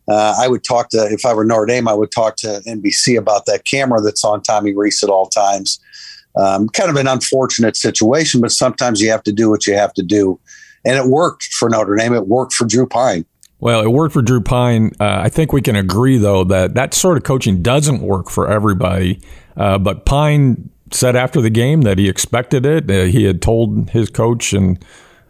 Uh, 0.09 0.35
I 0.39 0.49
would 0.49 0.65
talk 0.65 0.91
to 0.91 1.07
if 1.11 1.25
I 1.25 1.33
were 1.33 1.45
Notre 1.45 1.67
Dame, 1.67 1.89
I 1.89 1.95
would 1.95 2.13
talk 2.13 2.37
to 2.37 2.61
NBC 2.67 3.17
about 3.17 3.47
that 3.47 3.65
camera 3.65 4.01
that's 4.01 4.25
on 4.25 4.43
Tommy 4.43 4.75
Rees 4.75 5.03
at 5.03 5.11
all 5.11 5.27
times. 5.27 5.81
Um, 6.37 6.69
kind 6.69 6.91
of 6.91 6.97
an 6.97 7.09
unfortunate 7.09 7.77
situation, 7.77 8.41
but 8.41 8.53
sometimes 8.53 9.01
you 9.01 9.11
have 9.11 9.25
to 9.25 9.33
do 9.33 9.51
what 9.51 9.67
you 9.67 9.75
have 9.75 9.93
to 9.95 10.03
do 10.03 10.39
and 10.85 10.97
it 10.97 11.07
worked 11.07 11.45
for 11.45 11.69
Notre 11.69 11.97
Dame. 11.97 12.15
It 12.15 12.27
worked 12.27 12.55
for 12.55 12.67
Drew 12.67 12.87
Pyne. 12.87 13.25
Well, 13.59 13.83
it 13.83 13.89
worked 13.89 14.15
for 14.15 14.23
Drew 14.23 14.41
Pyne. 14.41 14.93
Uh, 14.99 15.21
I 15.23 15.29
think 15.29 15.53
we 15.53 15.61
can 15.61 15.77
agree, 15.77 16.17
though, 16.17 16.45
that 16.45 16.75
that 16.75 16.95
sort 16.95 17.19
of 17.19 17.25
coaching 17.25 17.63
doesn't 17.63 18.01
work 18.01 18.31
for 18.31 18.51
everybody. 18.51 19.21
Uh, 19.57 19.79
but 19.79 20.07
Pyne 20.07 20.71
said 20.93 21.17
after 21.17 21.41
the 21.41 21.51
game 21.51 21.83
that 21.83 21.99
he 21.99 22.09
expected 22.09 22.67
it. 22.67 22.91
Uh, 22.91 23.05
he 23.05 23.25
had 23.25 23.41
told 23.43 23.91
his 23.91 24.11
coach 24.11 24.53
and 24.53 24.85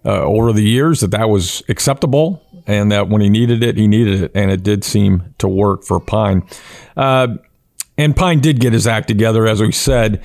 uh, 0.05 0.23
over 0.23 0.53
the 0.53 0.63
years 0.63 1.01
that 1.01 1.11
that 1.11 1.29
was 1.29 1.63
acceptable, 1.69 2.43
and 2.67 2.91
that 2.91 3.09
when 3.09 3.21
he 3.21 3.29
needed 3.29 3.63
it, 3.63 3.77
he 3.77 3.87
needed 3.87 4.23
it, 4.23 4.33
and 4.35 4.51
it 4.51 4.63
did 4.63 4.85
seem 4.85 5.35
to 5.39 5.49
work 5.49 5.85
for 5.85 6.01
Pyne. 6.01 6.43
Uh, 6.97 7.37
and 7.99 8.17
Pyne 8.17 8.41
did 8.41 8.61
get 8.61 8.73
his 8.73 8.87
act 8.87 9.09
together, 9.09 9.47
as 9.47 9.61
we 9.61 9.73
said. 9.73 10.23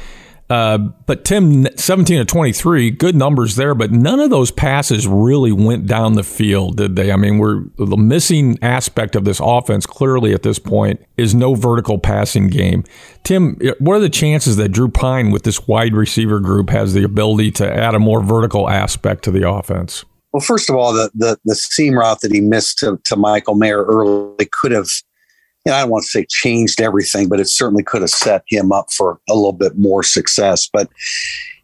Uh, 0.48 0.78
but 0.78 1.26
Tim, 1.26 1.66
17 1.76 2.20
to 2.20 2.26
23, 2.26 2.92
good 2.92 3.16
numbers 3.16 3.56
there, 3.56 3.74
but 3.74 3.92
none 3.92 4.20
of 4.20 4.30
those 4.30 4.52
passes 4.52 5.08
really 5.08 5.52
went 5.52 5.88
down 5.88 6.14
the 6.14 6.24
field, 6.24 6.78
did 6.78 6.96
they? 6.96 7.12
I 7.12 7.16
mean, 7.16 7.40
we're 7.40 7.64
the 7.78 7.98
missing 7.98 8.60
aspect 8.62 9.16
of 9.16 9.26
this 9.26 9.40
offense 9.42 9.88
clearly 9.88 10.34
at 10.34 10.44
this 10.44 10.60
point 10.60 11.04
is 11.18 11.34
no 11.34 11.56
vertical 11.56 11.98
passing 11.98 12.48
game. 12.48 12.84
Tim, 13.24 13.58
what 13.80 13.96
are 13.96 14.00
the 14.00 14.10
chances 14.10 14.56
that 14.58 14.70
Drew 14.70 14.88
Pyne 14.88 15.32
with 15.32 15.44
this 15.44 15.68
wide 15.68 15.96
receiver 15.96 16.40
group 16.40 16.70
has 16.70 16.94
the 16.94 17.04
ability 17.04 17.50
to 17.52 17.74
add 17.74 17.96
a 17.96 18.00
more 18.00 18.22
vertical 18.22 18.70
aspect 18.70 19.24
to 19.24 19.32
the 19.32 19.50
offense? 19.50 20.06
Well, 20.32 20.42
first 20.42 20.70
of 20.70 20.76
all, 20.76 20.94
the 20.94 21.10
the, 21.16 21.40
the 21.46 21.56
seam 21.56 21.98
route 21.98 22.22
that 22.22 22.32
he 22.32 22.42
missed 22.42 22.78
to, 22.80 23.00
to 23.06 23.16
Michael 23.16 23.56
Mayer 23.56 23.84
early 23.84 24.48
could 24.52 24.74
have 24.74 24.90
you 25.66 25.72
know, 25.72 25.78
I 25.78 25.82
don't 25.82 25.90
want 25.90 26.04
to 26.04 26.10
say 26.10 26.26
changed 26.30 26.80
everything, 26.80 27.28
but 27.28 27.40
it 27.40 27.48
certainly 27.48 27.84
could 27.84 28.02
have 28.02 28.12
set 28.12 28.44
him 28.48 28.72
up 28.72 28.92
for 28.92 29.20
a 29.28 29.34
little 29.34 29.54
bit 29.54 29.78
more 29.78 30.04
success. 30.04 30.70
But, 30.72 30.90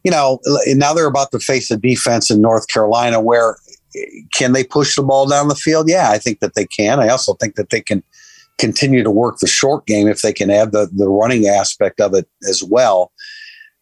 you 0.04 0.10
know, 0.10 0.40
now 0.68 0.94
they're 0.94 1.06
about 1.06 1.32
to 1.32 1.40
face 1.40 1.70
a 1.70 1.78
defense 1.78 2.32
in 2.32 2.42
North 2.42 2.68
Carolina 2.68 3.22
where 3.22 3.58
eh, 3.96 4.06
can 4.36 4.54
they 4.54 4.64
push 4.64 4.96
the 4.96 5.04
ball 5.04 5.28
down 5.28 5.50
the 5.50 5.56
field? 5.56 5.88
Yeah, 5.88 6.10
I 6.10 6.18
think 6.18 6.40
that 6.40 6.56
they 6.56 6.66
can. 6.66 7.00
I 7.00 7.10
also 7.10 7.36
think 7.36 7.56
that 7.56 7.70
they 7.70 7.82
can 7.82 8.04
continue 8.58 9.04
to 9.04 9.12
work 9.12 9.38
the 9.38 9.48
short 9.48 9.86
game 9.86 10.08
if 10.08 10.22
they 10.22 10.34
can 10.34 10.50
add 10.50 10.72
the, 10.72 10.90
the 10.92 11.08
running 11.08 11.48
aspect 11.48 12.02
of 12.02 12.16
it 12.16 12.28
as 12.50 12.64
well. 12.64 13.12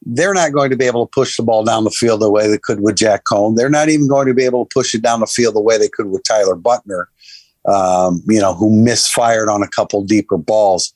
They're 0.01 0.33
not 0.33 0.53
going 0.53 0.69
to 0.69 0.77
be 0.77 0.85
able 0.85 1.05
to 1.05 1.11
push 1.11 1.38
the 1.38 1.43
ball 1.43 1.63
down 1.63 1.83
the 1.83 1.91
field 1.91 2.21
the 2.21 2.31
way 2.31 2.47
they 2.47 2.57
could 2.57 2.81
with 2.81 2.95
Jack 2.95 3.23
Coan. 3.25 3.55
They're 3.55 3.69
not 3.69 3.89
even 3.89 4.07
going 4.07 4.27
to 4.27 4.33
be 4.33 4.45
able 4.45 4.65
to 4.65 4.73
push 4.73 4.93
it 4.93 5.01
down 5.01 5.19
the 5.19 5.27
field 5.27 5.55
the 5.55 5.61
way 5.61 5.77
they 5.77 5.89
could 5.89 6.07
with 6.07 6.23
Tyler 6.23 6.55
Buchner 6.55 7.09
um, 7.68 8.22
you 8.28 8.39
know, 8.39 8.54
who 8.54 8.70
misfired 8.72 9.50
on 9.50 9.63
a 9.63 9.68
couple 9.68 10.04
deeper 10.04 10.38
balls. 10.38 10.94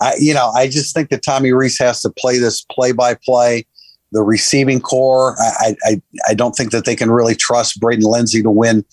I, 0.00 0.14
you 0.18 0.34
know, 0.34 0.50
I 0.54 0.68
just 0.68 0.94
think 0.94 1.10
that 1.10 1.22
Tommy 1.22 1.52
Rees 1.52 1.78
has 1.78 2.02
to 2.02 2.10
play 2.10 2.38
this 2.38 2.64
play 2.70 2.92
by 2.92 3.14
play. 3.24 3.66
the 4.12 4.22
receiving 4.22 4.80
corps. 4.80 5.36
I, 5.38 5.74
I, 5.84 6.02
I 6.28 6.34
don't 6.34 6.52
think 6.52 6.70
that 6.70 6.84
they 6.84 6.96
can 6.96 7.10
really 7.10 7.34
trust 7.34 7.80
Braden 7.80 8.04
Lenzy 8.04 8.42
to 8.42 8.50
win, 8.50 8.84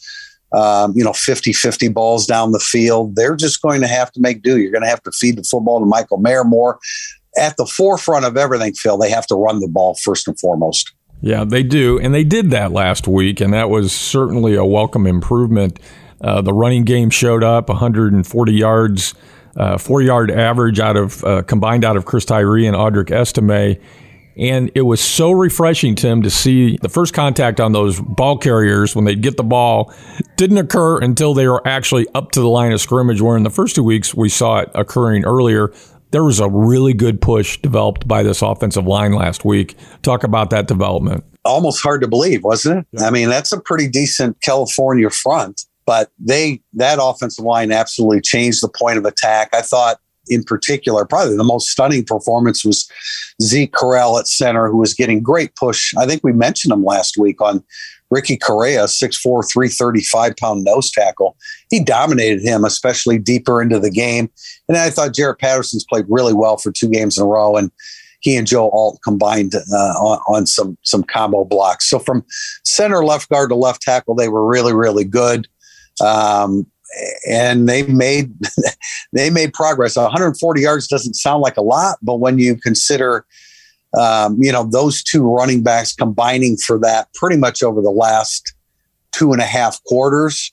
um, 0.54 0.94
you 0.96 1.04
know, 1.04 1.14
50 1.14 1.54
50 1.54 1.88
balls 1.90 2.26
down 2.26 2.52
the 2.52 2.60
field. 2.60 3.16
They're 3.16 3.36
just 3.36 3.62
going 3.62 3.82
to 3.82 3.88
have 3.88 4.12
to 4.14 4.22
make 4.22 4.42
do. 4.42 4.58
You're 4.58 4.72
going 4.72 4.84
to 4.84 4.90
have 4.90 5.04
to 5.04 5.12
feed 5.12 5.38
the 5.38 5.44
football 5.44 5.80
to 5.80 5.86
Michael 5.86 6.18
Mayer 6.18 6.44
more. 6.44 6.80
At 7.38 7.58
the 7.58 7.66
forefront 7.66 8.26
of 8.26 8.38
everything, 8.38 8.74
Phil, 8.74 8.98
they 8.98 9.10
have 9.10 9.26
to 9.28 9.36
run 9.36 9.60
the 9.60 9.68
ball 9.68 9.96
first 10.04 10.28
and 10.28 10.40
foremost. 10.40 10.92
Yeah, 11.22 11.46
they 11.46 11.64
do. 11.64 11.98
And 12.00 12.14
they 12.14 12.26
did 12.26 12.52
that 12.52 12.72
last 12.72 13.08
week, 13.08 13.40
and 13.40 13.54
that 13.54 13.70
was 13.70 13.94
certainly 13.94 14.56
a 14.56 14.66
welcome 14.66 15.08
improvement. 15.08 15.80
Uh, 16.24 16.42
the 16.42 16.54
running 16.54 16.86
game 16.86 17.10
showed 17.10 17.44
up 17.44 17.68
140 17.70 18.54
yards, 18.54 19.14
uh, 19.58 19.78
four 19.78 20.02
yard 20.02 20.32
average 20.32 20.80
out 20.80 20.96
of 20.96 21.24
uh, 21.24 21.42
combined 21.44 21.84
out 21.84 21.98
of 21.98 22.06
Chris 22.06 22.26
Tyree 22.26 22.66
and 22.66 22.76
Audric 22.76 23.12
Estime. 23.12 23.78
And 24.36 24.72
it 24.74 24.82
was 24.82 25.00
so 25.00 25.32
refreshing, 25.32 25.96
Tim, 25.96 26.24
to 26.24 26.30
see 26.30 26.78
the 26.82 26.90
first 26.90 27.14
contact 27.14 27.60
on 27.60 27.72
those 27.72 28.00
ball 28.00 28.38
carriers 28.38 28.96
when 28.96 29.06
they 29.06 29.16
get 29.16 29.38
the 29.38 29.44
ball 29.44 29.94
didn't 30.38 30.58
occur 30.58 31.00
until 31.00 31.34
they 31.34 31.48
were 31.48 31.66
actually 31.68 32.08
up 32.16 32.32
to 32.32 32.40
the 32.40 32.48
line 32.48 32.72
of 32.72 32.82
scrimmage, 32.82 33.22
where 33.22 33.38
in 33.38 33.44
the 33.44 33.52
first 33.52 33.76
two 33.76 33.84
weeks 33.84 34.16
we 34.16 34.30
saw 34.30 34.60
it 34.60 34.72
occurring 34.74 35.24
earlier. 35.26 35.72
There 36.12 36.24
was 36.24 36.40
a 36.40 36.50
really 36.50 36.94
good 36.94 37.22
push 37.22 37.58
developed 37.58 38.08
by 38.08 38.22
this 38.24 38.42
offensive 38.42 38.86
line 38.86 39.14
last 39.14 39.46
week. 39.46 39.76
Talk 40.04 40.24
about 40.24 40.52
that 40.52 40.68
development. 40.68 41.24
Almost 41.44 41.82
hard 41.82 42.02
to 42.02 42.08
believe, 42.08 42.44
wasn't 42.44 42.88
it? 42.94 43.02
I 43.02 43.10
mean, 43.10 43.30
that's 43.30 43.52
a 43.52 43.60
pretty 43.60 43.88
decent 43.88 44.40
California 44.42 45.10
front, 45.10 45.66
but 45.86 46.10
they 46.20 46.62
that 46.74 47.00
offensive 47.02 47.46
line 47.46 47.72
absolutely 47.72 48.22
changed 48.22 48.62
the 48.62 48.70
point 48.70 48.98
of 48.98 49.06
attack. 49.06 49.50
I 49.54 49.62
thought 49.62 49.98
in 50.30 50.44
particular, 50.44 51.06
probably 51.06 51.36
the 51.36 51.44
most 51.44 51.70
stunning 51.70 52.06
performance 52.06 52.64
was 52.64 52.90
Zeke 53.42 53.74
Correll 53.74 54.20
at 54.20 54.28
center, 54.28 54.70
who 54.70 54.78
was 54.78 54.94
getting 54.94 55.22
great 55.22 55.56
push. 55.56 55.94
I 55.98 56.06
think 56.06 56.22
we 56.24 56.32
mentioned 56.32 56.72
him 56.72 56.84
last 56.84 57.18
week 57.18 57.42
on 57.42 57.64
Ricky 58.10 58.38
Correa, 58.38 58.86
6'4, 58.86 59.52
335 59.52 60.36
pound 60.38 60.64
nose 60.64 60.92
tackle. 60.92 61.36
He 61.70 61.84
dominated 61.84 62.42
him, 62.42 62.64
especially 62.64 63.18
deeper 63.18 63.62
into 63.62 63.80
the 63.80 63.90
game. 63.90 64.30
And 64.70 64.78
I 64.78 64.90
thought 64.92 65.14
Jarrett 65.14 65.40
Patterson's 65.40 65.86
played 65.90 66.06
really 66.08 66.34
well 66.34 66.58
for 66.58 66.72
two 66.72 66.90
games 66.90 67.18
in 67.18 67.24
a 67.24 67.28
row. 67.28 67.58
And 67.58 67.72
he 68.24 68.38
and 68.38 68.48
Joe 68.48 68.70
Alt 68.70 69.00
combined 69.04 69.54
uh, 69.56 69.76
on, 69.76 70.20
on 70.28 70.46
some 70.46 70.78
some 70.84 71.04
combo 71.04 71.44
blocks. 71.44 71.90
So 71.90 72.00
from 72.00 72.24
center 72.64 73.04
left 73.04 73.30
guard 73.30 73.50
to 73.50 73.56
left 73.56 73.82
tackle, 73.82 74.16
they 74.16 74.30
were 74.30 74.46
really 74.46 74.74
really 74.74 75.04
good. 75.04 75.48
Um, 76.02 76.66
and 77.28 77.68
they 77.68 77.84
made 77.84 78.34
they 79.14 79.30
made 79.30 79.54
progress. 79.54 79.96
140 79.96 80.62
yards 80.62 80.88
doesn't 80.88 81.16
sound 81.16 81.42
like 81.42 81.58
a 81.58 81.62
lot, 81.62 81.98
but 82.02 82.20
when 82.20 82.40
you 82.40 82.56
consider, 82.56 83.26
um, 83.98 84.38
you 84.40 84.52
know, 84.52 84.64
those 84.64 85.04
two 85.04 85.24
running 85.24 85.64
backs 85.64 85.94
combining 85.94 86.58
for 86.58 86.80
that 86.80 87.14
pretty 87.14 87.38
much 87.38 87.64
over 87.64 87.82
the 87.82 87.92
last 87.92 88.54
two 89.12 89.32
and 89.32 89.42
a 89.42 89.46
half 89.46 89.84
quarters, 89.84 90.52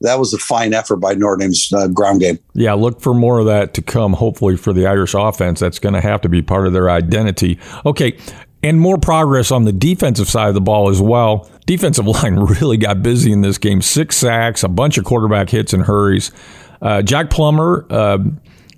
that 0.00 0.18
was 0.18 0.34
a 0.34 0.38
fine 0.38 0.74
effort 0.74 0.96
by 0.96 1.14
Notre 1.14 1.50
uh, 1.74 1.88
ground 1.88 2.20
game. 2.20 2.38
Yeah, 2.54 2.74
look 2.74 3.00
for 3.00 3.14
more 3.14 3.38
of 3.38 3.46
that 3.46 3.74
to 3.74 3.82
come. 3.82 4.12
Hopefully 4.12 4.56
for 4.56 4.72
the 4.72 4.86
Irish 4.86 5.14
offense, 5.14 5.60
that's 5.60 5.78
going 5.78 5.94
to 5.94 6.00
have 6.00 6.20
to 6.22 6.28
be 6.28 6.42
part 6.42 6.66
of 6.66 6.72
their 6.72 6.90
identity. 6.90 7.58
Okay, 7.86 8.18
and 8.64 8.80
more 8.80 8.96
progress 8.96 9.50
on 9.50 9.64
the 9.64 9.72
defensive 9.72 10.26
side 10.26 10.48
of 10.48 10.54
the 10.54 10.60
ball 10.60 10.88
as 10.88 11.00
well. 11.00 11.48
Defensive 11.66 12.06
line 12.22 12.36
really 12.36 12.78
got 12.78 13.02
busy 13.02 13.30
in 13.30 13.42
this 13.42 13.58
game. 13.58 13.82
Six 13.82 14.16
sacks, 14.16 14.62
a 14.64 14.68
bunch 14.68 14.96
of 14.96 15.04
quarterback 15.04 15.50
hits 15.50 15.74
and 15.74 15.84
hurries. 15.84 16.32
Uh, 16.80 17.02
Jack 17.02 17.28
Plummer 17.28 17.86
uh, 17.90 18.18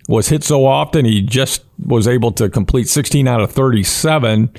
was 0.09 0.28
hit 0.28 0.43
so 0.43 0.66
often 0.66 1.05
he 1.05 1.23
just 1.23 1.64
was 1.78 2.09
able 2.09 2.33
to 2.33 2.50
complete 2.50 2.88
16 2.88 3.28
out 3.28 3.40
of 3.40 3.52
37. 3.52 4.50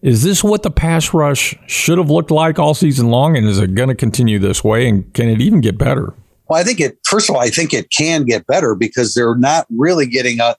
Is 0.00 0.22
this 0.22 0.42
what 0.42 0.62
the 0.62 0.70
pass 0.70 1.12
rush 1.12 1.56
should 1.66 1.98
have 1.98 2.10
looked 2.10 2.30
like 2.30 2.58
all 2.58 2.74
season 2.74 3.08
long? 3.08 3.36
And 3.36 3.46
is 3.46 3.58
it 3.58 3.74
going 3.74 3.88
to 3.88 3.94
continue 3.96 4.38
this 4.38 4.62
way? 4.62 4.88
And 4.88 5.12
can 5.12 5.28
it 5.28 5.40
even 5.40 5.60
get 5.60 5.76
better? 5.76 6.14
Well, 6.48 6.60
I 6.60 6.64
think 6.64 6.80
it, 6.80 6.98
first 7.04 7.28
of 7.28 7.34
all, 7.34 7.42
I 7.42 7.48
think 7.48 7.72
it 7.72 7.90
can 7.90 8.24
get 8.24 8.46
better 8.46 8.74
because 8.74 9.14
they're 9.14 9.36
not 9.36 9.66
really 9.70 10.06
getting 10.06 10.40
a, 10.40 10.56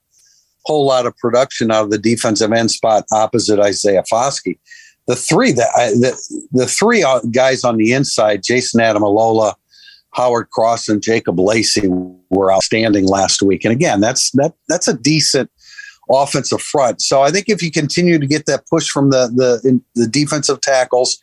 whole 0.65 0.85
lot 0.85 1.05
of 1.05 1.15
production 1.17 1.71
out 1.71 1.85
of 1.85 1.91
the 1.91 1.97
defensive 1.97 2.51
end 2.51 2.71
spot 2.71 3.05
opposite 3.11 3.59
Isaiah 3.59 4.03
Foskey. 4.11 4.57
The 5.07 5.15
three 5.15 5.51
that 5.51 5.69
the, 5.99 6.47
the 6.51 6.65
three 6.65 7.03
uh, 7.03 7.19
guys 7.31 7.63
on 7.63 7.77
the 7.77 7.91
inside, 7.91 8.41
Jason 8.43 8.79
Ademilola, 8.79 9.53
Howard 10.13 10.49
Cross, 10.51 10.87
and 10.87 11.01
Jacob 11.01 11.39
Lacey 11.39 11.89
were 12.29 12.53
outstanding 12.53 13.05
last 13.05 13.41
week. 13.41 13.65
And 13.65 13.73
again, 13.73 13.99
that's 13.99 14.31
that 14.31 14.53
that's 14.69 14.87
a 14.87 14.93
decent 14.93 15.51
offensive 16.09 16.61
front. 16.61 17.01
So 17.01 17.21
I 17.21 17.31
think 17.31 17.49
if 17.49 17.61
you 17.61 17.71
continue 17.71 18.19
to 18.19 18.27
get 18.27 18.45
that 18.45 18.67
push 18.67 18.89
from 18.89 19.09
the 19.09 19.27
the 19.27 19.81
the 19.95 20.07
defensive 20.07 20.61
tackles, 20.61 21.17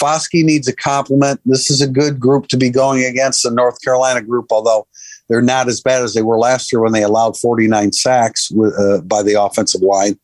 Foskey 0.00 0.44
needs 0.44 0.66
a 0.66 0.74
compliment. 0.74 1.40
This 1.44 1.70
is 1.70 1.80
a 1.80 1.88
good 1.88 2.18
group 2.18 2.48
to 2.48 2.56
be 2.56 2.70
going 2.70 3.04
against 3.04 3.42
the 3.42 3.50
North 3.50 3.80
Carolina 3.82 4.22
group, 4.22 4.46
although 4.50 4.86
they're 5.30 5.40
not 5.40 5.68
as 5.68 5.80
bad 5.80 6.02
as 6.02 6.12
they 6.12 6.22
were 6.22 6.38
last 6.38 6.72
year 6.72 6.82
when 6.82 6.92
they 6.92 7.04
allowed 7.04 7.38
49 7.38 7.92
sacks 7.92 8.52
uh, 8.52 9.00
by 9.02 9.22
the 9.22 9.40
offensive 9.40 9.80
line. 9.80 10.18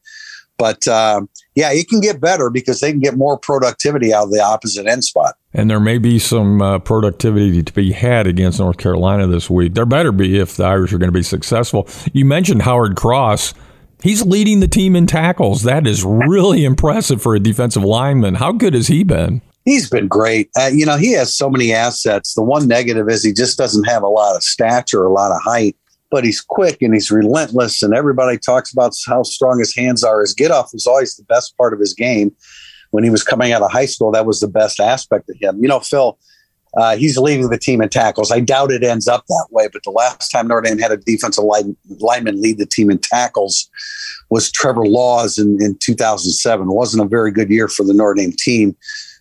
But 0.59 0.89
uh, 0.89 1.21
yeah, 1.55 1.71
it 1.71 1.89
can 1.89 2.01
get 2.01 2.21
better 2.21 2.51
because 2.51 2.81
they 2.81 2.91
can 2.91 3.01
get 3.01 3.17
more 3.17 3.39
productivity 3.39 4.13
out 4.13 4.25
of 4.25 4.33
the 4.33 4.43
opposite 4.43 4.87
end 4.87 5.05
spot. 5.05 5.37
And 5.55 5.71
there 5.71 5.81
may 5.81 5.99
be 5.99 6.19
some 6.19 6.61
uh, 6.61 6.79
productivity 6.81 7.63
to 7.63 7.73
be 7.73 7.93
had 7.93 8.27
against 8.27 8.59
North 8.59 8.79
Carolina 8.79 9.27
this 9.27 9.49
week. 9.49 9.75
There 9.75 9.87
better 9.87 10.13
be 10.13 10.39
if 10.39 10.57
the 10.57 10.65
Irish 10.65 10.93
are 10.93 10.99
going 10.99 11.13
to 11.13 11.17
be 11.17 11.23
successful. 11.23 11.89
You 12.13 12.25
mentioned 12.25 12.63
Howard 12.63 12.97
Cross. 12.97 13.55
He's 14.03 14.25
leading 14.27 14.61
the 14.61 14.69
team 14.69 14.97
in 14.97 15.07
tackles. 15.07 15.63
That 15.63 15.87
is 15.87 16.05
really 16.05 16.65
impressive 16.67 17.23
for 17.23 17.35
a 17.35 17.41
defensive 17.41 17.85
lineman. 17.85 18.35
How 18.35 18.53
good 18.53 18.75
has 18.75 18.89
he 18.89 19.05
been? 19.05 19.41
He's 19.67 19.91
been 19.91 20.07
great. 20.07 20.49
Uh, 20.57 20.71
you 20.73 20.87
know, 20.87 20.97
he 20.97 21.13
has 21.13 21.37
so 21.37 21.51
many 21.51 21.73
assets. 21.73 22.35
The 22.35 22.43
one 22.43 22.69
negative 22.69 23.09
is 23.09 23.25
he 23.25 23.33
just 23.33 23.59
doesn't 23.59 23.85
have 23.85 24.05
a 24.05 24.09
lot 24.09 24.37
of 24.37 24.45
stature, 24.45 25.05
a 25.05 25.13
lot 25.13 25.33
of 25.33 25.43
height, 25.43 25.77
but 26.09 26.23
he's 26.23 26.41
quick 26.41 26.81
and 26.81 26.95
he's 26.95 27.11
relentless. 27.11 27.83
And 27.83 27.93
everybody 27.93 28.39
talks 28.39 28.73
about 28.73 28.95
how 29.09 29.25
strong 29.25 29.59
his 29.59 29.75
hands 29.75 30.05
are. 30.05 30.21
His 30.21 30.35
get 30.35 30.53
off 30.53 30.71
was 30.73 30.87
always 30.87 31.17
the 31.17 31.25
best 31.25 31.57
part 31.57 31.75
of 31.75 31.81
his 31.81 31.95
game. 31.95 32.35
When 32.93 33.03
he 33.03 33.11
was 33.11 33.25
coming 33.25 33.51
out 33.51 33.63
of 33.63 33.73
high 33.73 33.87
school, 33.87 34.13
that 34.13 34.25
was 34.25 34.39
the 34.39 34.47
best 34.47 34.79
aspect 34.79 35.29
of 35.29 35.37
him. 35.41 35.61
You 35.61 35.69
know, 35.69 35.81
Phil, 35.81 36.17
uh, 36.77 36.97
he's 36.97 37.19
leading 37.19 37.49
the 37.51 37.59
team 37.59 37.83
in 37.83 37.89
tackles. 37.89 38.31
I 38.31 38.39
doubt 38.39 38.71
it 38.71 38.85
ends 38.85 39.09
up 39.09 39.25
that 39.27 39.49
way, 39.51 39.69
but 39.73 39.83
the 39.83 39.91
last 39.91 40.29
time 40.29 40.47
Notre 40.47 40.63
Dame 40.63 40.79
had 40.79 40.93
a 40.93 40.97
defensive 40.97 41.43
line, 41.43 41.77
lineman 41.99 42.41
lead 42.41 42.59
the 42.59 42.67
team 42.67 42.89
in 42.89 42.99
tackles 42.99 43.69
was 44.31 44.53
Trevor 44.53 44.87
Laws 44.87 45.39
in, 45.39 45.59
in 45.61 45.77
2007. 45.81 46.69
It 46.69 46.73
wasn't 46.73 47.05
a 47.05 47.09
very 47.09 47.33
good 47.33 47.51
year 47.51 47.67
for 47.67 47.83
the 47.83 47.93
Notre 47.93 48.15
Dame 48.15 48.33
team 48.33 48.77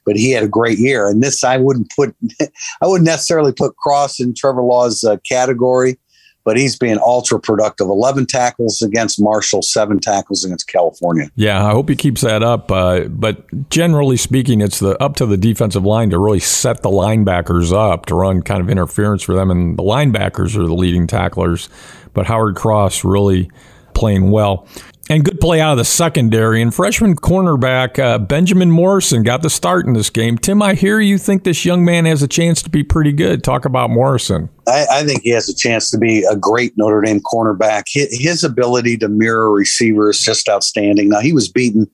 but 0.05 0.15
he 0.15 0.31
had 0.31 0.43
a 0.43 0.47
great 0.47 0.77
year. 0.77 1.07
And 1.07 1.21
this, 1.21 1.43
I 1.43 1.57
wouldn't 1.57 1.91
put, 1.95 2.15
I 2.81 2.87
wouldn't 2.87 3.05
necessarily 3.05 3.51
put 3.51 3.75
Cross 3.77 4.19
in 4.19 4.33
Trevor 4.33 4.61
Law's 4.61 5.03
uh, 5.03 5.17
category, 5.27 5.97
but 6.43 6.57
he's 6.57 6.77
being 6.77 6.99
ultra 6.99 7.39
productive. 7.39 7.87
11 7.87 8.27
tackles 8.27 8.81
against 8.81 9.19
Marshall, 9.19 9.63
seven 9.63 9.99
tackles 9.99 10.45
against 10.45 10.67
California. 10.67 11.29
Yeah, 11.35 11.65
I 11.65 11.71
hope 11.71 11.89
he 11.89 11.95
keeps 11.95 12.21
that 12.21 12.43
up. 12.43 12.71
Uh, 12.71 13.05
but 13.05 13.69
generally 13.69 14.15
speaking, 14.15 14.61
it's 14.61 14.79
the 14.79 15.01
up 15.01 15.15
to 15.17 15.25
the 15.25 15.37
defensive 15.37 15.83
line 15.83 16.11
to 16.11 16.19
really 16.19 16.39
set 16.39 16.83
the 16.83 16.89
linebackers 16.89 17.73
up 17.73 18.05
to 18.05 18.15
run 18.15 18.43
kind 18.43 18.61
of 18.61 18.69
interference 18.69 19.23
for 19.23 19.33
them. 19.33 19.49
And 19.49 19.77
the 19.77 19.83
linebackers 19.83 20.55
are 20.55 20.67
the 20.67 20.75
leading 20.75 21.07
tacklers. 21.07 21.67
But 22.13 22.27
Howard 22.27 22.55
Cross 22.55 23.03
really 23.03 23.49
playing 23.95 24.29
well. 24.29 24.67
And 25.07 25.23
good 25.23 25.39
play 25.39 25.61
out 25.61 25.73
of 25.73 25.77
the 25.77 25.85
secondary. 25.85 26.63
And 26.63 26.73
freshman 26.73 27.15
cornerback 27.15 27.99
uh, 27.99 28.17
Benjamin 28.17 28.71
Morrison 28.71 29.21
got 29.21 29.43
the 29.43 29.51
start 29.51 29.85
in 29.85 29.93
this 29.93 30.09
game. 30.09 30.37
Tim, 30.37 30.63
I 30.63 30.73
hear 30.73 30.99
you 30.99 31.19
think 31.19 31.43
this 31.43 31.63
young 31.63 31.85
man 31.85 32.05
has 32.05 32.23
a 32.23 32.27
chance 32.27 32.63
to 32.63 32.71
be 32.71 32.83
pretty 32.83 33.11
good. 33.11 33.43
Talk 33.43 33.65
about 33.65 33.91
Morrison. 33.91 34.49
I, 34.67 34.87
I 34.89 35.03
think 35.03 35.21
he 35.21 35.29
has 35.29 35.47
a 35.47 35.55
chance 35.55 35.91
to 35.91 35.99
be 35.99 36.23
a 36.23 36.35
great 36.35 36.73
Notre 36.75 37.01
Dame 37.01 37.19
cornerback. 37.19 37.83
His, 37.87 38.07
his 38.19 38.43
ability 38.43 38.97
to 38.97 39.07
mirror 39.07 39.51
receivers 39.51 40.17
is 40.17 40.23
just 40.23 40.49
outstanding. 40.49 41.09
Now, 41.09 41.19
he 41.19 41.33
was 41.33 41.49
beaten 41.49 41.85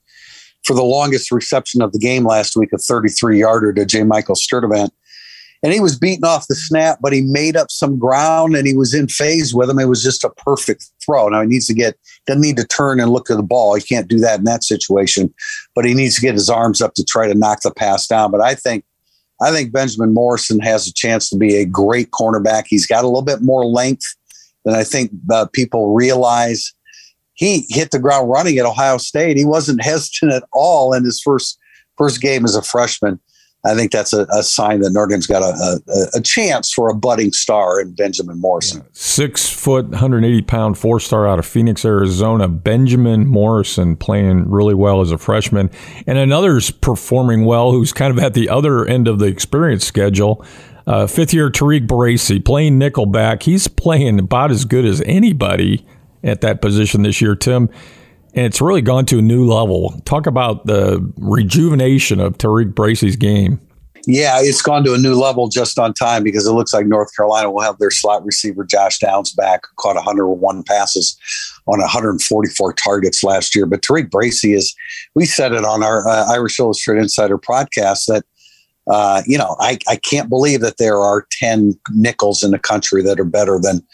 for 0.64 0.74
the 0.74 0.82
longest 0.82 1.30
reception 1.30 1.82
of 1.82 1.92
the 1.92 1.98
game 1.98 2.24
last 2.24 2.56
week, 2.56 2.70
a 2.72 2.78
33 2.78 3.40
yarder 3.40 3.74
to 3.74 3.84
J. 3.84 4.04
Michael 4.04 4.36
Sturdivant 4.36 4.90
and 5.62 5.72
he 5.72 5.80
was 5.80 5.98
beaten 5.98 6.24
off 6.24 6.48
the 6.48 6.56
snap, 6.56 6.98
but 7.00 7.12
he 7.12 7.20
made 7.20 7.56
up 7.56 7.70
some 7.70 7.98
ground 7.98 8.56
and 8.56 8.66
he 8.66 8.74
was 8.74 8.94
in 8.94 9.06
phase 9.06 9.54
with 9.54 9.70
him. 9.70 9.78
It 9.78 9.88
was 9.88 10.02
just 10.02 10.24
a 10.24 10.30
perfect 10.30 10.90
throw. 11.04 11.28
Now 11.28 11.42
he 11.42 11.46
needs 11.46 11.66
to 11.68 11.74
get 11.74 11.96
doesn't 12.26 12.42
need 12.42 12.56
to 12.56 12.66
turn 12.66 12.98
and 13.00 13.10
look 13.10 13.30
at 13.30 13.36
the 13.36 13.42
ball. 13.42 13.74
He 13.74 13.82
can't 13.82 14.08
do 14.08 14.18
that 14.20 14.38
in 14.38 14.44
that 14.44 14.64
situation, 14.64 15.32
but 15.74 15.84
he 15.84 15.94
needs 15.94 16.16
to 16.16 16.20
get 16.20 16.34
his 16.34 16.50
arms 16.50 16.80
up 16.80 16.94
to 16.94 17.04
try 17.04 17.28
to 17.28 17.34
knock 17.34 17.60
the 17.62 17.70
pass 17.70 18.06
down. 18.06 18.30
But 18.30 18.40
I 18.40 18.54
think 18.54 18.84
I 19.40 19.50
think 19.50 19.72
Benjamin 19.72 20.14
Morrison 20.14 20.60
has 20.60 20.86
a 20.86 20.92
chance 20.92 21.28
to 21.30 21.36
be 21.36 21.56
a 21.56 21.64
great 21.64 22.10
cornerback. 22.10 22.64
He's 22.68 22.86
got 22.86 23.04
a 23.04 23.08
little 23.08 23.22
bit 23.22 23.42
more 23.42 23.64
length 23.64 24.14
than 24.64 24.74
I 24.74 24.84
think 24.84 25.12
uh, 25.30 25.46
people 25.52 25.94
realize. 25.94 26.72
He 27.34 27.66
hit 27.70 27.90
the 27.90 27.98
ground 27.98 28.30
running 28.30 28.58
at 28.58 28.66
Ohio 28.66 28.98
State. 28.98 29.36
He 29.36 29.44
wasn't 29.44 29.82
hesitant 29.84 30.32
at 30.32 30.44
all 30.52 30.92
in 30.92 31.04
his 31.04 31.20
first 31.20 31.58
first 31.98 32.20
game 32.20 32.44
as 32.44 32.56
a 32.56 32.62
freshman 32.62 33.20
I 33.64 33.74
think 33.74 33.92
that's 33.92 34.12
a, 34.12 34.26
a 34.32 34.42
sign 34.42 34.80
that 34.80 34.92
Dame's 34.92 35.28
got 35.28 35.42
a, 35.42 35.80
a, 35.88 36.18
a, 36.18 36.20
chance 36.20 36.72
for 36.72 36.88
a 36.88 36.94
budding 36.94 37.32
star 37.32 37.80
in 37.80 37.94
Benjamin 37.94 38.40
Morrison. 38.40 38.82
Six 38.92 39.48
foot, 39.48 39.88
180 39.88 40.42
pound, 40.42 40.78
four 40.78 40.98
star 40.98 41.28
out 41.28 41.38
of 41.38 41.46
Phoenix, 41.46 41.84
Arizona. 41.84 42.48
Benjamin 42.48 43.24
Morrison 43.26 43.94
playing 43.94 44.50
really 44.50 44.74
well 44.74 45.00
as 45.00 45.12
a 45.12 45.18
freshman. 45.18 45.70
And 46.08 46.18
another's 46.18 46.72
performing 46.72 47.44
well 47.44 47.70
who's 47.70 47.92
kind 47.92 48.16
of 48.16 48.22
at 48.22 48.34
the 48.34 48.48
other 48.48 48.84
end 48.84 49.06
of 49.06 49.20
the 49.20 49.26
experience 49.26 49.86
schedule. 49.86 50.44
Uh, 50.84 51.06
fifth 51.06 51.32
year 51.32 51.48
Tariq 51.48 51.86
Bracy 51.86 52.40
playing 52.40 52.80
nickelback. 52.80 53.44
He's 53.44 53.68
playing 53.68 54.18
about 54.18 54.50
as 54.50 54.64
good 54.64 54.84
as 54.84 55.00
anybody 55.02 55.86
at 56.24 56.40
that 56.40 56.60
position 56.60 57.02
this 57.02 57.20
year, 57.20 57.36
Tim 57.36 57.70
and 58.34 58.46
it's 58.46 58.60
really 58.60 58.82
gone 58.82 59.06
to 59.06 59.18
a 59.18 59.22
new 59.22 59.46
level. 59.46 60.00
Talk 60.04 60.26
about 60.26 60.66
the 60.66 61.06
rejuvenation 61.16 62.20
of 62.20 62.38
Tariq 62.38 62.74
Bracy's 62.74 63.16
game. 63.16 63.60
Yeah, 64.06 64.38
it's 64.40 64.62
gone 64.62 64.82
to 64.84 64.94
a 64.94 64.98
new 64.98 65.14
level 65.14 65.48
just 65.48 65.78
on 65.78 65.94
time 65.94 66.24
because 66.24 66.46
it 66.46 66.52
looks 66.52 66.74
like 66.74 66.86
North 66.86 67.14
Carolina 67.14 67.50
will 67.50 67.62
have 67.62 67.78
their 67.78 67.90
slot 67.90 68.24
receiver 68.24 68.64
Josh 68.64 68.98
Downs 68.98 69.32
back, 69.32 69.62
caught 69.76 69.94
101 69.94 70.62
passes 70.64 71.16
on 71.66 71.78
144 71.78 72.72
targets 72.72 73.22
last 73.22 73.54
year. 73.54 73.64
But 73.64 73.82
Tariq 73.82 74.10
Bracy 74.10 74.54
is, 74.54 74.74
we 75.14 75.24
said 75.24 75.52
it 75.52 75.64
on 75.64 75.84
our 75.84 76.08
uh, 76.08 76.32
Irish 76.32 76.58
Illustrated 76.58 77.02
Insider 77.02 77.38
podcast 77.38 78.06
that, 78.06 78.24
uh, 78.88 79.22
you 79.24 79.38
know, 79.38 79.54
I, 79.60 79.78
I 79.86 79.94
can't 79.96 80.28
believe 80.28 80.62
that 80.62 80.78
there 80.78 80.98
are 80.98 81.26
10 81.38 81.78
nickels 81.90 82.42
in 82.42 82.50
the 82.50 82.58
country 82.58 83.02
that 83.04 83.20
are 83.20 83.24
better 83.24 83.60
than 83.60 83.86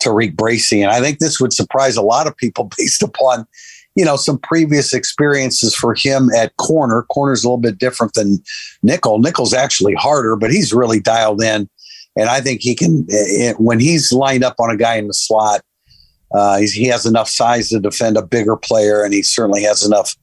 Tariq 0.00 0.36
Bracy. 0.36 0.80
And 0.80 0.92
I 0.92 1.00
think 1.00 1.18
this 1.18 1.40
would 1.40 1.52
surprise 1.52 1.96
a 1.96 2.02
lot 2.02 2.28
of 2.28 2.36
people 2.36 2.70
based 2.78 3.02
upon 3.02 3.48
you 3.96 4.04
know, 4.04 4.16
some 4.16 4.38
previous 4.38 4.92
experiences 4.92 5.74
for 5.74 5.94
him 5.94 6.28
at 6.36 6.56
corner. 6.58 7.06
Corner's 7.10 7.42
a 7.42 7.48
little 7.48 7.58
bit 7.58 7.78
different 7.78 8.12
than 8.12 8.42
nickel. 8.82 9.18
Nickel's 9.18 9.54
actually 9.54 9.94
harder, 9.94 10.36
but 10.36 10.50
he's 10.50 10.72
really 10.72 11.00
dialed 11.00 11.42
in. 11.42 11.68
And 12.16 12.28
I 12.28 12.40
think 12.40 12.60
he 12.60 12.74
can, 12.74 13.06
eh, 13.10 13.48
eh, 13.48 13.52
when 13.58 13.80
he's 13.80 14.12
lined 14.12 14.44
up 14.44 14.56
on 14.58 14.70
a 14.70 14.76
guy 14.76 14.96
in 14.96 15.08
the 15.08 15.14
slot, 15.14 15.62
uh, 16.34 16.58
he 16.58 16.84
has 16.86 17.06
enough 17.06 17.28
size 17.28 17.70
to 17.70 17.80
defend 17.80 18.16
a 18.16 18.22
bigger 18.22 18.56
player, 18.56 19.02
and 19.02 19.14
he 19.14 19.22
certainly 19.22 19.62
has 19.62 19.84
enough 19.84 20.14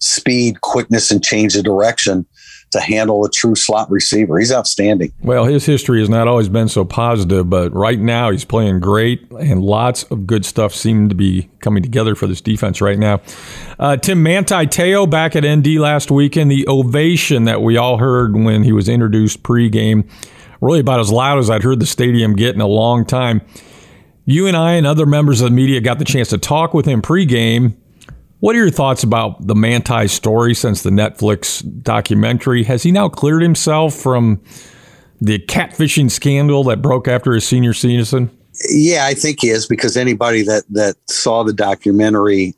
speed, 0.00 0.60
quickness, 0.60 1.10
and 1.10 1.24
change 1.24 1.56
of 1.56 1.64
direction 1.64 2.26
to 2.74 2.80
handle 2.80 3.24
a 3.24 3.30
true 3.30 3.54
slot 3.54 3.88
receiver. 3.88 4.38
He's 4.38 4.52
outstanding. 4.52 5.12
Well, 5.22 5.44
his 5.44 5.64
history 5.64 6.00
has 6.00 6.08
not 6.08 6.26
always 6.28 6.48
been 6.48 6.68
so 6.68 6.84
positive, 6.84 7.48
but 7.48 7.72
right 7.72 7.98
now 7.98 8.30
he's 8.30 8.44
playing 8.44 8.80
great, 8.80 9.30
and 9.30 9.62
lots 9.62 10.02
of 10.04 10.26
good 10.26 10.44
stuff 10.44 10.74
seem 10.74 11.08
to 11.08 11.14
be 11.14 11.48
coming 11.60 11.82
together 11.82 12.14
for 12.14 12.26
this 12.26 12.40
defense 12.40 12.80
right 12.80 12.98
now. 12.98 13.20
Uh, 13.78 13.96
Tim 13.96 14.22
Manti 14.22 14.66
Te'o 14.66 15.08
back 15.08 15.36
at 15.36 15.44
ND 15.46 15.76
last 15.76 16.10
weekend. 16.10 16.50
The 16.50 16.66
ovation 16.68 17.44
that 17.44 17.62
we 17.62 17.76
all 17.76 17.98
heard 17.98 18.34
when 18.34 18.64
he 18.64 18.72
was 18.72 18.88
introduced 18.88 19.44
pregame, 19.44 20.08
really 20.60 20.80
about 20.80 20.98
as 20.98 21.12
loud 21.12 21.38
as 21.38 21.48
I'd 21.48 21.62
heard 21.62 21.78
the 21.78 21.86
stadium 21.86 22.34
get 22.34 22.56
in 22.56 22.60
a 22.60 22.66
long 22.66 23.06
time. 23.06 23.40
You 24.26 24.46
and 24.46 24.56
I 24.56 24.72
and 24.72 24.86
other 24.86 25.06
members 25.06 25.40
of 25.40 25.50
the 25.50 25.54
media 25.54 25.80
got 25.80 25.98
the 25.98 26.04
chance 26.04 26.30
to 26.30 26.38
talk 26.38 26.74
with 26.74 26.86
him 26.86 27.02
pregame 27.02 27.76
what 28.44 28.54
are 28.54 28.58
your 28.58 28.68
thoughts 28.68 29.02
about 29.02 29.46
the 29.46 29.54
Manti 29.54 30.06
story 30.06 30.52
since 30.52 30.82
the 30.82 30.90
Netflix 30.90 31.64
documentary? 31.82 32.62
Has 32.64 32.82
he 32.82 32.92
now 32.92 33.08
cleared 33.08 33.40
himself 33.40 33.94
from 33.94 34.38
the 35.18 35.38
catfishing 35.38 36.10
scandal 36.10 36.62
that 36.64 36.82
broke 36.82 37.08
after 37.08 37.32
his 37.32 37.48
senior 37.48 37.72
season? 37.72 38.30
Yeah, 38.68 39.06
I 39.06 39.14
think 39.14 39.40
he 39.40 39.48
is 39.48 39.64
because 39.64 39.96
anybody 39.96 40.42
that 40.42 40.64
that 40.68 40.96
saw 41.08 41.42
the 41.42 41.54
documentary 41.54 42.54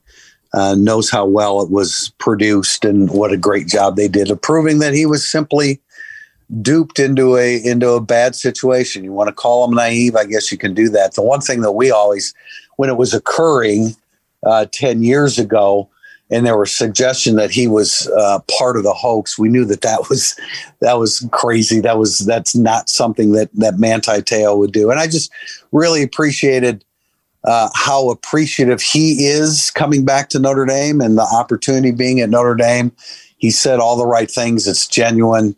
uh, 0.53 0.75
knows 0.75 1.09
how 1.09 1.25
well 1.25 1.63
it 1.63 1.71
was 1.71 2.13
produced 2.19 2.85
and 2.85 3.09
what 3.09 3.33
a 3.33 3.37
great 3.37 3.69
job 3.69 3.95
they 3.95 4.09
did 4.09 4.29
of 4.29 4.43
proving 4.43 4.81
that 4.81 4.93
he 4.93 5.07
was 5.07 5.25
simply 5.25 5.81
duped 6.63 6.99
into 6.99 7.37
a 7.37 7.65
into 7.65 7.91
a 7.91 8.01
bad 8.01 8.35
situation. 8.35 9.05
You 9.05 9.13
want 9.13 9.29
to 9.29 9.33
call 9.33 9.65
him 9.65 9.77
naive? 9.77 10.17
I 10.17 10.25
guess 10.25 10.51
you 10.51 10.59
can 10.59 10.75
do 10.75 10.89
that. 10.89 11.15
The 11.15 11.23
one 11.23 11.43
thing 11.43 11.61
that 11.61 11.73
we 11.73 11.93
always, 11.93 12.35
when 12.75 12.91
it 12.91 12.97
was 12.97 13.15
occurring, 13.15 13.95
uh, 14.45 14.67
10 14.73 15.03
years 15.03 15.39
ago 15.39 15.89
and 16.31 16.45
there 16.45 16.57
were 16.57 16.67
suggestion 16.67 17.37
that 17.37 17.51
he 17.51 17.69
was 17.69 18.09
uh, 18.17 18.41
part 18.59 18.77
of 18.77 18.83
the 18.83 18.93
hoax. 18.93 19.39
We 19.39 19.49
knew 19.49 19.65
that 19.67 19.83
that 19.83 20.09
was 20.09 20.39
that 20.81 20.99
was 20.99 21.27
crazy. 21.31 21.81
That 21.81 21.99
was 21.99 22.21
that's 22.21 22.57
not 22.57 22.89
something 22.89 23.33
that 23.33 23.49
that 23.55 23.79
Manti 23.79 24.23
Te'o 24.23 24.59
would 24.59 24.73
do. 24.73 24.91
And 24.91 24.99
I 24.99 25.07
just 25.07 25.31
really 25.73 26.03
appreciated 26.03 26.85
uh, 27.45 27.69
how 27.75 28.11
appreciative 28.11 28.83
he 28.83 29.27
is 29.27 29.71
coming 29.71 30.05
back 30.05 30.29
to 30.31 30.41
Notre 30.41 30.67
Dame 30.67 31.01
and 31.01 31.17
the 31.17 31.23
opportunity 31.23 31.93
being 31.93 32.21
at 32.21 32.31
Notre 32.31 32.57
Dame. 32.57 32.91
He 33.39 33.51
said 33.51 33.79
all 33.79 33.97
the 33.97 34.07
right 34.07 34.31
things. 34.31 34.67
It's 34.67 34.89
genuine 34.89 35.55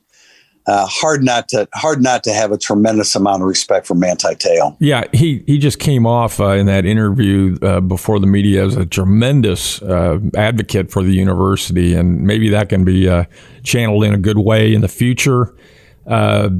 uh, 0.68 0.86
hard 0.86 1.24
not 1.24 1.48
to 1.48 1.66
hard 1.74 2.02
not 2.02 2.22
to 2.22 2.32
have 2.32 2.52
a 2.52 2.58
tremendous 2.58 3.16
amount 3.16 3.42
of 3.42 3.48
respect 3.48 3.86
for 3.86 3.94
Manti 3.94 4.34
Te'o. 4.34 4.76
Yeah, 4.78 5.04
he 5.14 5.42
he 5.46 5.58
just 5.58 5.78
came 5.78 6.06
off 6.06 6.40
uh, 6.40 6.50
in 6.50 6.66
that 6.66 6.84
interview 6.84 7.56
uh, 7.62 7.80
before 7.80 8.20
the 8.20 8.26
media 8.26 8.66
as 8.66 8.76
a 8.76 8.84
tremendous 8.84 9.80
uh, 9.80 10.18
advocate 10.36 10.90
for 10.90 11.02
the 11.02 11.12
university, 11.12 11.94
and 11.94 12.20
maybe 12.20 12.50
that 12.50 12.68
can 12.68 12.84
be 12.84 13.08
uh, 13.08 13.24
channeled 13.62 14.04
in 14.04 14.12
a 14.12 14.18
good 14.18 14.38
way 14.38 14.74
in 14.74 14.82
the 14.82 14.88
future. 14.88 15.54
Uh, 16.06 16.50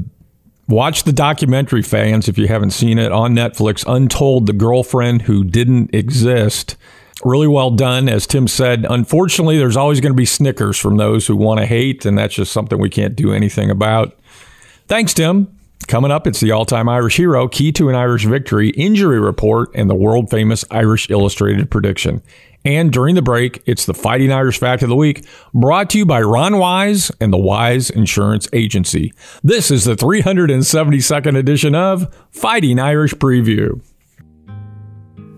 watch 0.67 1.03
the 1.03 1.13
documentary, 1.13 1.83
fans, 1.83 2.27
if 2.27 2.35
you 2.35 2.47
haven't 2.47 2.71
seen 2.71 2.97
it 2.97 3.11
on 3.11 3.35
Netflix. 3.35 3.85
Untold: 3.87 4.47
The 4.47 4.53
Girlfriend 4.53 5.23
Who 5.23 5.43
Didn't 5.43 5.93
Exist 5.93 6.75
really 7.23 7.47
well 7.47 7.71
done. 7.71 8.09
As 8.09 8.25
Tim 8.25 8.47
said, 8.47 8.85
unfortunately, 8.89 9.57
there's 9.57 9.77
always 9.77 9.99
going 10.01 10.13
to 10.13 10.17
be 10.17 10.25
snickers 10.25 10.77
from 10.77 10.97
those 10.97 11.27
who 11.27 11.35
want 11.35 11.59
to 11.59 11.65
hate, 11.65 12.05
and 12.05 12.17
that's 12.17 12.35
just 12.35 12.51
something 12.51 12.79
we 12.79 12.89
can't 12.89 13.15
do 13.15 13.33
anything 13.33 13.69
about. 13.69 14.17
Thanks, 14.87 15.13
Tim. 15.13 15.55
Coming 15.87 16.11
up, 16.11 16.27
it's 16.27 16.39
the 16.39 16.51
all 16.51 16.65
time 16.65 16.89
Irish 16.89 17.17
hero, 17.17 17.47
key 17.47 17.71
to 17.73 17.89
an 17.89 17.95
Irish 17.95 18.25
victory, 18.25 18.69
injury 18.71 19.19
report, 19.19 19.69
and 19.73 19.89
the 19.89 19.95
world 19.95 20.29
famous 20.29 20.65
Irish 20.69 21.09
Illustrated 21.09 21.71
prediction. 21.71 22.21
And 22.65 22.91
during 22.91 23.15
the 23.15 23.21
break, 23.21 23.63
it's 23.65 23.85
the 23.85 23.93
Fighting 23.93 24.31
Irish 24.31 24.59
Fact 24.59 24.83
of 24.83 24.89
the 24.89 24.95
Week, 24.95 25.25
brought 25.53 25.89
to 25.91 25.97
you 25.97 26.05
by 26.05 26.21
Ron 26.21 26.57
Wise 26.57 27.09
and 27.21 27.31
the 27.31 27.37
Wise 27.37 27.89
Insurance 27.89 28.49
Agency. 28.51 29.13
This 29.43 29.71
is 29.71 29.85
the 29.85 29.95
372nd 29.95 31.37
edition 31.37 31.73
of 31.73 32.13
Fighting 32.31 32.77
Irish 32.77 33.13
Preview. 33.13 33.81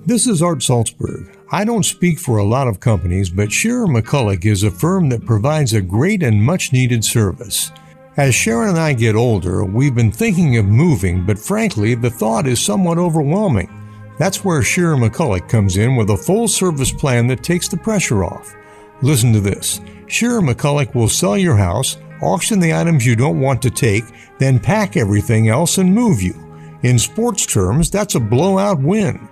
This 0.05 0.25
is 0.25 0.41
Art 0.41 0.59
Salzberg. 0.59 1.40
I 1.53 1.65
don't 1.65 1.83
speak 1.83 2.17
for 2.17 2.37
a 2.37 2.45
lot 2.45 2.69
of 2.69 2.79
companies, 2.79 3.29
but 3.29 3.51
Shearer 3.51 3.85
McCulloch 3.85 4.45
is 4.45 4.63
a 4.63 4.71
firm 4.71 5.09
that 5.09 5.25
provides 5.25 5.73
a 5.73 5.81
great 5.81 6.23
and 6.23 6.41
much 6.41 6.71
needed 6.71 7.03
service. 7.03 7.73
As 8.15 8.33
Sharon 8.33 8.69
and 8.69 8.79
I 8.79 8.93
get 8.93 9.15
older, 9.15 9.65
we've 9.65 9.93
been 9.93 10.13
thinking 10.13 10.55
of 10.55 10.65
moving, 10.65 11.25
but 11.25 11.37
frankly, 11.37 11.93
the 11.93 12.09
thought 12.09 12.47
is 12.47 12.63
somewhat 12.63 12.97
overwhelming. 12.97 13.69
That's 14.17 14.45
where 14.45 14.63
Shearer 14.63 14.95
McCulloch 14.95 15.49
comes 15.49 15.75
in 15.75 15.97
with 15.97 16.11
a 16.11 16.15
full 16.15 16.47
service 16.47 16.93
plan 16.93 17.27
that 17.27 17.43
takes 17.43 17.67
the 17.67 17.75
pressure 17.75 18.23
off. 18.23 18.55
Listen 19.01 19.33
to 19.33 19.41
this 19.41 19.81
Shearer 20.07 20.39
McCulloch 20.39 20.95
will 20.95 21.09
sell 21.09 21.37
your 21.37 21.57
house, 21.57 21.97
auction 22.21 22.61
the 22.61 22.73
items 22.73 23.05
you 23.05 23.17
don't 23.17 23.41
want 23.41 23.61
to 23.63 23.69
take, 23.69 24.05
then 24.37 24.57
pack 24.57 24.95
everything 24.95 25.49
else 25.49 25.79
and 25.79 25.93
move 25.93 26.21
you. 26.21 26.33
In 26.83 26.97
sports 26.97 27.45
terms, 27.45 27.89
that's 27.89 28.15
a 28.15 28.21
blowout 28.21 28.79
win. 28.79 29.27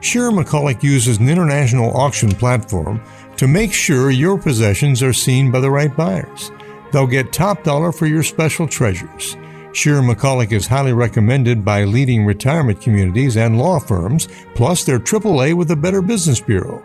Shearer 0.00 0.30
McCulloch 0.30 0.82
uses 0.82 1.18
an 1.18 1.28
international 1.28 1.96
auction 1.96 2.30
platform 2.30 3.02
to 3.36 3.48
make 3.48 3.72
sure 3.72 4.10
your 4.10 4.38
possessions 4.38 5.02
are 5.02 5.12
seen 5.12 5.50
by 5.50 5.60
the 5.60 5.70
right 5.70 5.94
buyers. 5.96 6.52
They'll 6.92 7.06
get 7.06 7.32
top 7.32 7.64
dollar 7.64 7.90
for 7.90 8.06
your 8.06 8.22
special 8.22 8.68
treasures. 8.68 9.36
Shearer 9.72 10.00
McCulloch 10.00 10.52
is 10.52 10.66
highly 10.66 10.92
recommended 10.92 11.64
by 11.64 11.84
leading 11.84 12.24
retirement 12.24 12.80
communities 12.80 13.36
and 13.36 13.58
law 13.58 13.78
firms, 13.78 14.28
plus 14.54 14.84
they're 14.84 14.98
AAA 14.98 15.54
with 15.54 15.68
the 15.68 15.76
Better 15.76 16.00
Business 16.00 16.40
Bureau. 16.40 16.82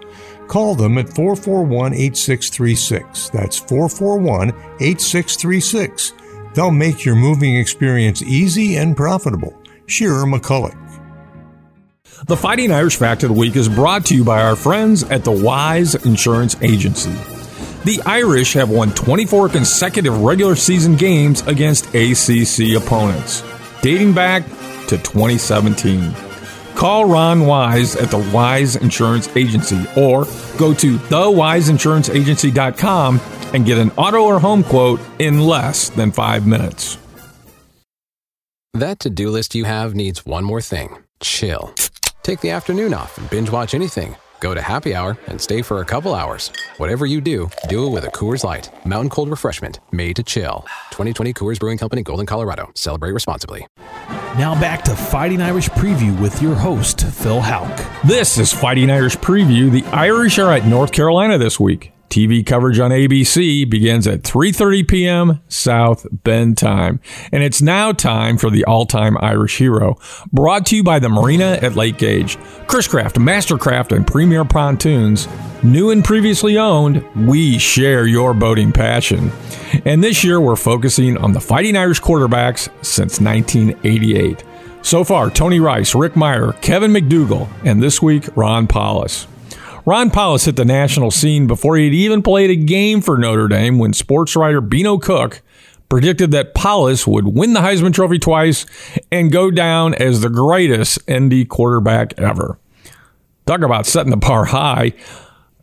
Call 0.48 0.76
them 0.76 0.98
at 0.98 1.14
441 1.14 1.94
8636. 1.94 3.30
That's 3.30 3.58
441 3.60 4.50
8636. 4.80 6.14
They'll 6.54 6.72
make 6.72 7.06
your 7.06 7.16
moving 7.16 7.56
experience 7.56 8.22
easy 8.22 8.76
and 8.76 8.98
profitable. 8.98 9.60
Shearer 9.86 10.26
McCulloch. 10.26 10.83
The 12.26 12.38
Fighting 12.38 12.72
Irish 12.72 12.96
Fact 12.96 13.24
of 13.24 13.30
the 13.30 13.36
Week 13.36 13.58
is 13.58 13.68
brought 13.68 14.06
to 14.06 14.16
you 14.16 14.24
by 14.24 14.44
our 14.44 14.56
friends 14.56 15.04
at 15.04 15.26
the 15.26 15.32
Wise 15.32 15.94
Insurance 16.06 16.56
Agency. 16.62 17.12
The 17.84 18.02
Irish 18.06 18.54
have 18.54 18.70
won 18.70 18.94
24 18.94 19.50
consecutive 19.50 20.22
regular 20.22 20.56
season 20.56 20.96
games 20.96 21.42
against 21.48 21.88
ACC 21.94 22.82
opponents, 22.82 23.44
dating 23.82 24.14
back 24.14 24.46
to 24.88 24.98
2017. 24.98 26.14
Call 26.76 27.10
Ron 27.10 27.46
Wise 27.46 27.98
at 27.98 28.10
the 28.10 28.20
Wise 28.34 28.78
Insurance 28.78 29.28
Agency 29.36 29.86
or 29.98 30.24
go 30.58 30.74
to 30.76 30.98
thewiseinsuranceagency.com 30.98 33.20
and 33.54 33.66
get 33.66 33.78
an 33.78 33.92
auto 33.98 34.24
or 34.24 34.40
home 34.40 34.64
quote 34.64 35.02
in 35.20 35.42
less 35.42 35.90
than 35.90 36.14
five 36.14 36.48
minutes. 36.48 36.98
That 38.74 39.02
to 39.02 39.10
do 39.10 39.30
list 39.30 39.56
you 39.56 39.66
have 39.66 39.94
needs 39.94 40.26
one 40.26 40.46
more 40.46 40.62
thing 40.62 41.00
chill. 41.20 41.74
Take 42.24 42.40
the 42.40 42.50
afternoon 42.50 42.94
off 42.94 43.18
and 43.18 43.30
binge 43.30 43.52
watch 43.52 43.74
anything 43.74 44.16
go 44.44 44.54
to 44.54 44.62
happy 44.62 44.94
hour 44.94 45.18
and 45.28 45.40
stay 45.40 45.62
for 45.62 45.80
a 45.80 45.86
couple 45.86 46.14
hours. 46.14 46.52
Whatever 46.78 47.06
you 47.06 47.22
do, 47.22 47.50
do 47.70 47.88
it 47.88 47.90
with 47.92 48.04
a 48.04 48.10
Coors 48.10 48.44
Light. 48.44 48.70
Mountain 48.86 49.10
cold 49.10 49.30
refreshment 49.30 49.80
made 49.92 50.18
to 50.18 50.24
chill. 50.24 50.66
2020 50.92 51.34
Coors 51.34 51.60
Brewing 51.60 51.78
Company, 51.78 52.04
Golden, 52.04 52.26
Colorado. 52.26 52.70
Celebrate 52.76 53.14
responsibly. 53.14 53.66
Now 54.38 54.60
back 54.60 54.84
to 54.84 54.96
Fighting 54.96 55.42
Irish 55.42 55.70
Preview 55.70 56.20
with 56.20 56.42
your 56.42 56.56
host, 56.56 57.06
Phil 57.06 57.40
Houck. 57.40 58.04
This 58.04 58.38
is 58.38 58.52
Fighting 58.52 58.92
Irish 58.92 59.16
Preview. 59.16 59.72
The 59.72 59.86
Irish 59.96 60.38
are 60.40 60.52
at 60.52 60.66
North 60.66 60.92
Carolina 60.92 61.38
this 61.38 61.60
week. 61.60 61.93
TV 62.14 62.46
coverage 62.46 62.80
on 62.80 62.92
ABC 62.92 63.68
begins 63.68 64.06
at 64.06 64.22
3:30 64.22 64.88
p.m. 64.88 65.42
South 65.48 66.06
Bend 66.12 66.60
time, 66.60 67.00
and 67.32 67.42
it's 67.42 67.60
now 67.60 67.92
time 67.92 68.38
for 68.38 68.52
the 68.52 68.64
all-time 68.66 69.18
Irish 69.20 69.58
hero, 69.58 69.98
brought 70.32 70.68
to 70.68 70.76
you 70.76 70.84
by 70.84 71.00
the 71.00 71.10
Marina 71.10 71.58
at 71.64 71.76
Lake 71.76 71.98
Gage, 71.98 72.38
Chris-Craft, 72.68 73.16
Mastercraft, 73.16 73.96
and 73.96 74.06
Premier 74.06 74.46
Pontoons. 74.46 75.28
New 75.64 75.90
and 75.90 76.06
previously 76.06 76.56
owned, 76.56 77.04
we 77.28 77.58
share 77.58 78.06
your 78.06 78.36
boating 78.36 78.72
passion. 78.72 79.32
And 79.84 80.04
this 80.04 80.24
year 80.24 80.40
we're 80.40 80.56
focusing 80.56 81.18
on 81.18 81.32
the 81.32 81.42
Fighting 81.42 81.76
Irish 81.76 82.00
quarterbacks 82.00 82.70
since 82.86 83.20
1988. 83.20 84.44
So 84.84 85.04
far, 85.04 85.32
Tony 85.32 85.60
Rice, 85.60 85.96
Rick 85.96 86.14
Mirer, 86.14 86.62
Kevin 86.62 86.92
McDougal, 86.92 87.50
and 87.66 87.82
this 87.82 88.04
week, 88.04 88.26
Ron 88.36 88.68
Powlus. 88.68 89.26
Ron 89.86 90.12
Powlus 90.12 90.46
hit 90.46 90.56
the 90.56 90.64
national 90.64 91.12
scene 91.12 91.46
before 91.46 91.76
he 91.76 91.86
had 91.86 91.94
even 91.94 92.22
played 92.22 92.50
a 92.50 92.56
game 92.56 93.02
for 93.02 93.18
Notre 93.18 93.50
Dame 93.50 93.80
when 93.80 93.92
sports 93.92 94.34
writer 94.34 94.62
Beano 94.62 94.98
Cook 94.98 95.42
predicted 95.90 96.32
that 96.32 96.56
Powlus 96.56 97.06
would 97.06 97.28
win 97.28 97.52
the 97.52 97.60
Heisman 97.60 97.94
Trophy 97.94 98.18
twice 98.18 98.66
and 99.12 99.30
go 99.30 99.52
down 99.52 99.94
as 99.96 100.22
the 100.22 100.30
greatest 100.30 101.00
ND 101.12 101.50
quarterback 101.50 102.18
ever. 102.18 102.58
Talk 103.46 103.62
about 103.62 103.86
setting 103.86 104.12
the 104.12 104.18
bar 104.18 104.46
high. 104.46 104.94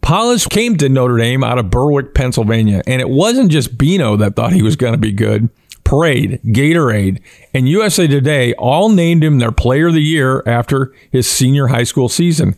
Powlus 0.03 0.49
came 0.49 0.77
to 0.77 0.91
Notre 0.91 1.17
Dame 1.17 1.43
out 1.43 1.59
of 1.59 1.71
Berwick, 1.71 2.15
Pennsylvania, 2.15 2.83
and 2.87 3.01
it 3.01 3.09
wasn't 3.09 3.51
just 3.51 3.79
Beano 3.79 4.17
that 4.17 4.37
thought 4.37 4.53
he 4.53 4.63
was 4.63 4.77
going 4.77 4.93
to 4.93 4.99
be 4.99 5.13
good. 5.13 5.49
Parade, 5.83 6.41
Gatorade, 6.45 7.23
and 7.55 7.69
USA 7.69 8.07
Today 8.07 8.53
all 8.55 8.91
named 8.91 9.25
him 9.25 9.39
their 9.39 9.51
player 9.51 9.89
of 9.89 9.95
the 9.95 10.03
year 10.03 10.43
after 10.47 10.95
his 11.11 11.29
senior 11.29 11.69
high 11.69 11.85
school 11.85 12.11
season. 12.11 12.55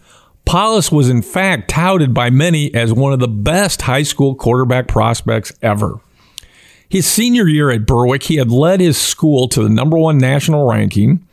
Powlus 0.47 0.93
was 0.93 1.09
in 1.09 1.23
fact 1.23 1.71
touted 1.71 2.13
by 2.13 2.31
many 2.31 2.73
as 2.75 2.93
one 2.93 3.13
of 3.13 3.21
the 3.21 3.29
best 3.29 3.83
high 3.83 4.03
school 4.03 4.35
quarterback 4.35 4.89
prospects 4.89 5.53
ever. 5.63 6.01
His 6.89 7.07
senior 7.07 7.49
year 7.49 7.71
at 7.71 7.87
Berwick, 7.87 8.25
he 8.25 8.37
had 8.37 8.51
led 8.51 8.81
his 8.81 8.99
school 8.99 9.49
to 9.49 9.63
the 9.63 9.71
number 9.71 9.97
one 9.97 10.19
national 10.19 10.69
ranking, 10.69 11.27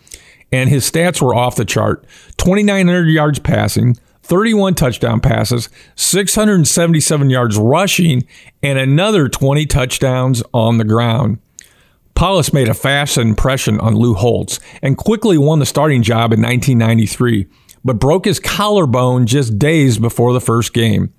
and 0.54 0.70
his 0.70 0.90
stats 0.90 1.22
were 1.22 1.36
off 1.36 1.58
the 1.58 1.66
chart 1.66 2.06
2,900 2.38 3.08
yards 3.08 3.40
passing, 3.40 3.98
31 4.24 4.76
touchdown 4.76 5.20
passes, 5.20 5.70
677 5.96 7.30
yards 7.30 7.58
rushing, 7.58 8.26
and 8.64 8.80
another 8.80 9.28
20 9.28 9.66
touchdowns 9.66 10.42
on 10.54 10.78
the 10.78 10.86
ground. 10.86 11.40
Powlus 12.16 12.54
made 12.54 12.70
a 12.70 12.74
fast 12.74 13.18
impression 13.18 13.80
on 13.80 13.96
Lou 13.96 14.14
Holtz 14.14 14.60
and 14.82 14.98
quickly 14.98 15.38
won 15.38 15.60
the 15.60 15.66
starting 15.66 16.04
job 16.04 16.32
in 16.32 16.42
1993 16.42 17.48
but 17.84 18.00
broke 18.00 18.26
his 18.26 18.40
collarbone 18.40 19.26
just 19.26 19.60
days 19.60 19.98
before 19.98 20.34
the 20.34 20.42
first 20.42 20.74
game. 20.74 21.14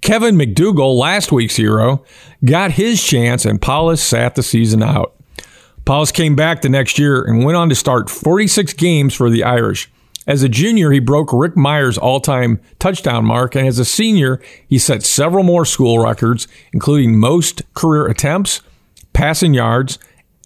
Kevin 0.00 0.36
McDougal, 0.36 0.98
last 0.98 1.30
week's 1.30 1.56
hero, 1.56 2.04
got 2.44 2.72
his 2.72 3.02
chance 3.02 3.44
and 3.44 3.60
Powlus 3.60 3.98
sat 3.98 4.34
the 4.34 4.42
season 4.42 4.82
out. 4.82 5.14
Powlus 5.84 6.12
came 6.12 6.36
back 6.36 6.60
the 6.60 6.68
next 6.68 6.98
year 6.98 7.22
and 7.22 7.44
went 7.44 7.56
on 7.56 7.68
to 7.68 7.74
start 7.74 8.10
46 8.10 8.72
games 8.74 9.14
for 9.14 9.30
the 9.30 9.44
Irish. 9.44 9.90
As 10.26 10.42
a 10.42 10.48
junior, 10.48 10.92
he 10.92 11.00
broke 11.00 11.32
Rick 11.32 11.56
Mirer's 11.56 11.98
all 11.98 12.20
time 12.20 12.60
touchdown 12.78 13.24
mark, 13.24 13.56
and 13.56 13.66
as 13.66 13.80
a 13.80 13.84
senior, 13.84 14.40
he 14.68 14.78
set 14.78 15.02
several 15.02 15.42
more 15.42 15.64
school 15.64 15.98
records, 15.98 16.46
including 16.72 17.18
most 17.18 17.62
career 17.74 18.06
attempts, 18.06 18.60
passing 19.12 19.52
yards, 19.52 19.98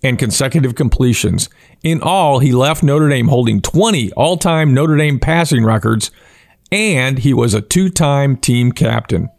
and 0.03 0.19
consecutive 0.19 0.75
completions. 0.75 1.51
In 1.87 2.03
all, 2.03 2.41
he 2.41 2.51
left 2.51 2.83
Notre 2.83 3.09
Dame 3.09 3.29
holding 3.29 3.61
20 3.61 4.11
all 4.15 4.37
time 4.37 4.75
Notre 4.75 4.97
Dame 4.97 5.21
passing 5.21 5.65
records, 5.65 6.11
and 6.73 7.21
he 7.21 7.33
was 7.33 7.55
a 7.55 7.61
two 7.61 7.91
time 7.91 8.37
team 8.37 8.73
captain. 8.73 9.31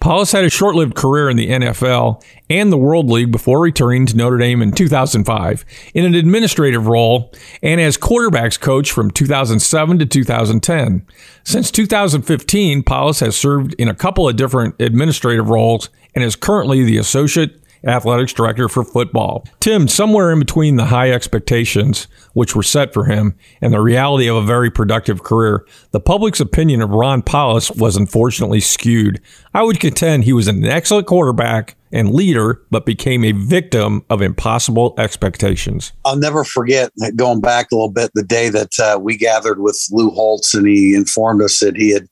Powlus 0.00 0.32
had 0.32 0.46
a 0.46 0.48
short 0.48 0.74
lived 0.74 0.94
career 0.94 1.28
in 1.28 1.36
the 1.36 1.50
NFL 1.50 2.24
and 2.48 2.72
the 2.72 2.78
World 2.78 3.10
League 3.10 3.30
before 3.30 3.60
returning 3.60 4.06
to 4.06 4.16
Notre 4.16 4.38
Dame 4.38 4.62
in 4.62 4.72
2005 4.72 5.66
in 5.92 6.06
an 6.06 6.14
administrative 6.14 6.86
role 6.86 7.30
and 7.62 7.78
as 7.78 7.98
quarterbacks 7.98 8.58
coach 8.58 8.90
from 8.90 9.10
2007 9.10 9.98
to 9.98 10.06
2010. 10.06 11.06
Since 11.44 11.70
2015, 11.70 12.84
Powlus 12.84 13.20
has 13.20 13.36
served 13.36 13.74
in 13.74 13.88
a 13.88 13.94
couple 13.94 14.26
of 14.26 14.36
different 14.36 14.76
administrative 14.80 15.50
roles 15.50 15.90
and 16.14 16.24
is 16.24 16.36
currently 16.36 16.84
the 16.84 16.96
associate 16.96 17.61
athletics 17.86 18.32
director 18.32 18.68
for 18.68 18.84
football. 18.84 19.44
Tim, 19.60 19.88
somewhere 19.88 20.30
in 20.32 20.38
between 20.38 20.76
the 20.76 20.86
high 20.86 21.10
expectations 21.10 22.06
which 22.32 22.54
were 22.54 22.62
set 22.62 22.94
for 22.94 23.04
him 23.04 23.34
and 23.60 23.72
the 23.72 23.80
reality 23.80 24.28
of 24.28 24.36
a 24.36 24.42
very 24.42 24.70
productive 24.70 25.22
career, 25.22 25.66
the 25.90 26.00
public's 26.00 26.40
opinion 26.40 26.82
of 26.82 26.90
Ron 26.90 27.22
Powlus 27.22 27.76
was 27.78 27.96
unfortunately 27.96 28.60
skewed. 28.60 29.20
I 29.54 29.62
would 29.62 29.80
contend 29.80 30.24
he 30.24 30.32
was 30.32 30.48
an 30.48 30.64
excellent 30.64 31.06
quarterback 31.06 31.76
and 31.92 32.10
leader, 32.10 32.62
but 32.70 32.86
became 32.86 33.22
a 33.22 33.32
victim 33.32 34.02
of 34.08 34.22
impossible 34.22 34.94
expectations. 34.96 35.92
I'll 36.04 36.16
never 36.16 36.42
forget 36.42 36.90
going 37.16 37.40
back 37.40 37.70
a 37.70 37.74
little 37.74 37.90
bit 37.90 38.10
the 38.14 38.22
day 38.22 38.48
that 38.48 38.78
uh, 38.80 38.98
we 38.98 39.16
gathered 39.16 39.60
with 39.60 39.78
Lou 39.90 40.10
Holtz 40.10 40.54
and 40.54 40.66
he 40.66 40.94
informed 40.94 41.42
us 41.42 41.60
that 41.60 41.76
he 41.76 41.90
had 41.90 42.08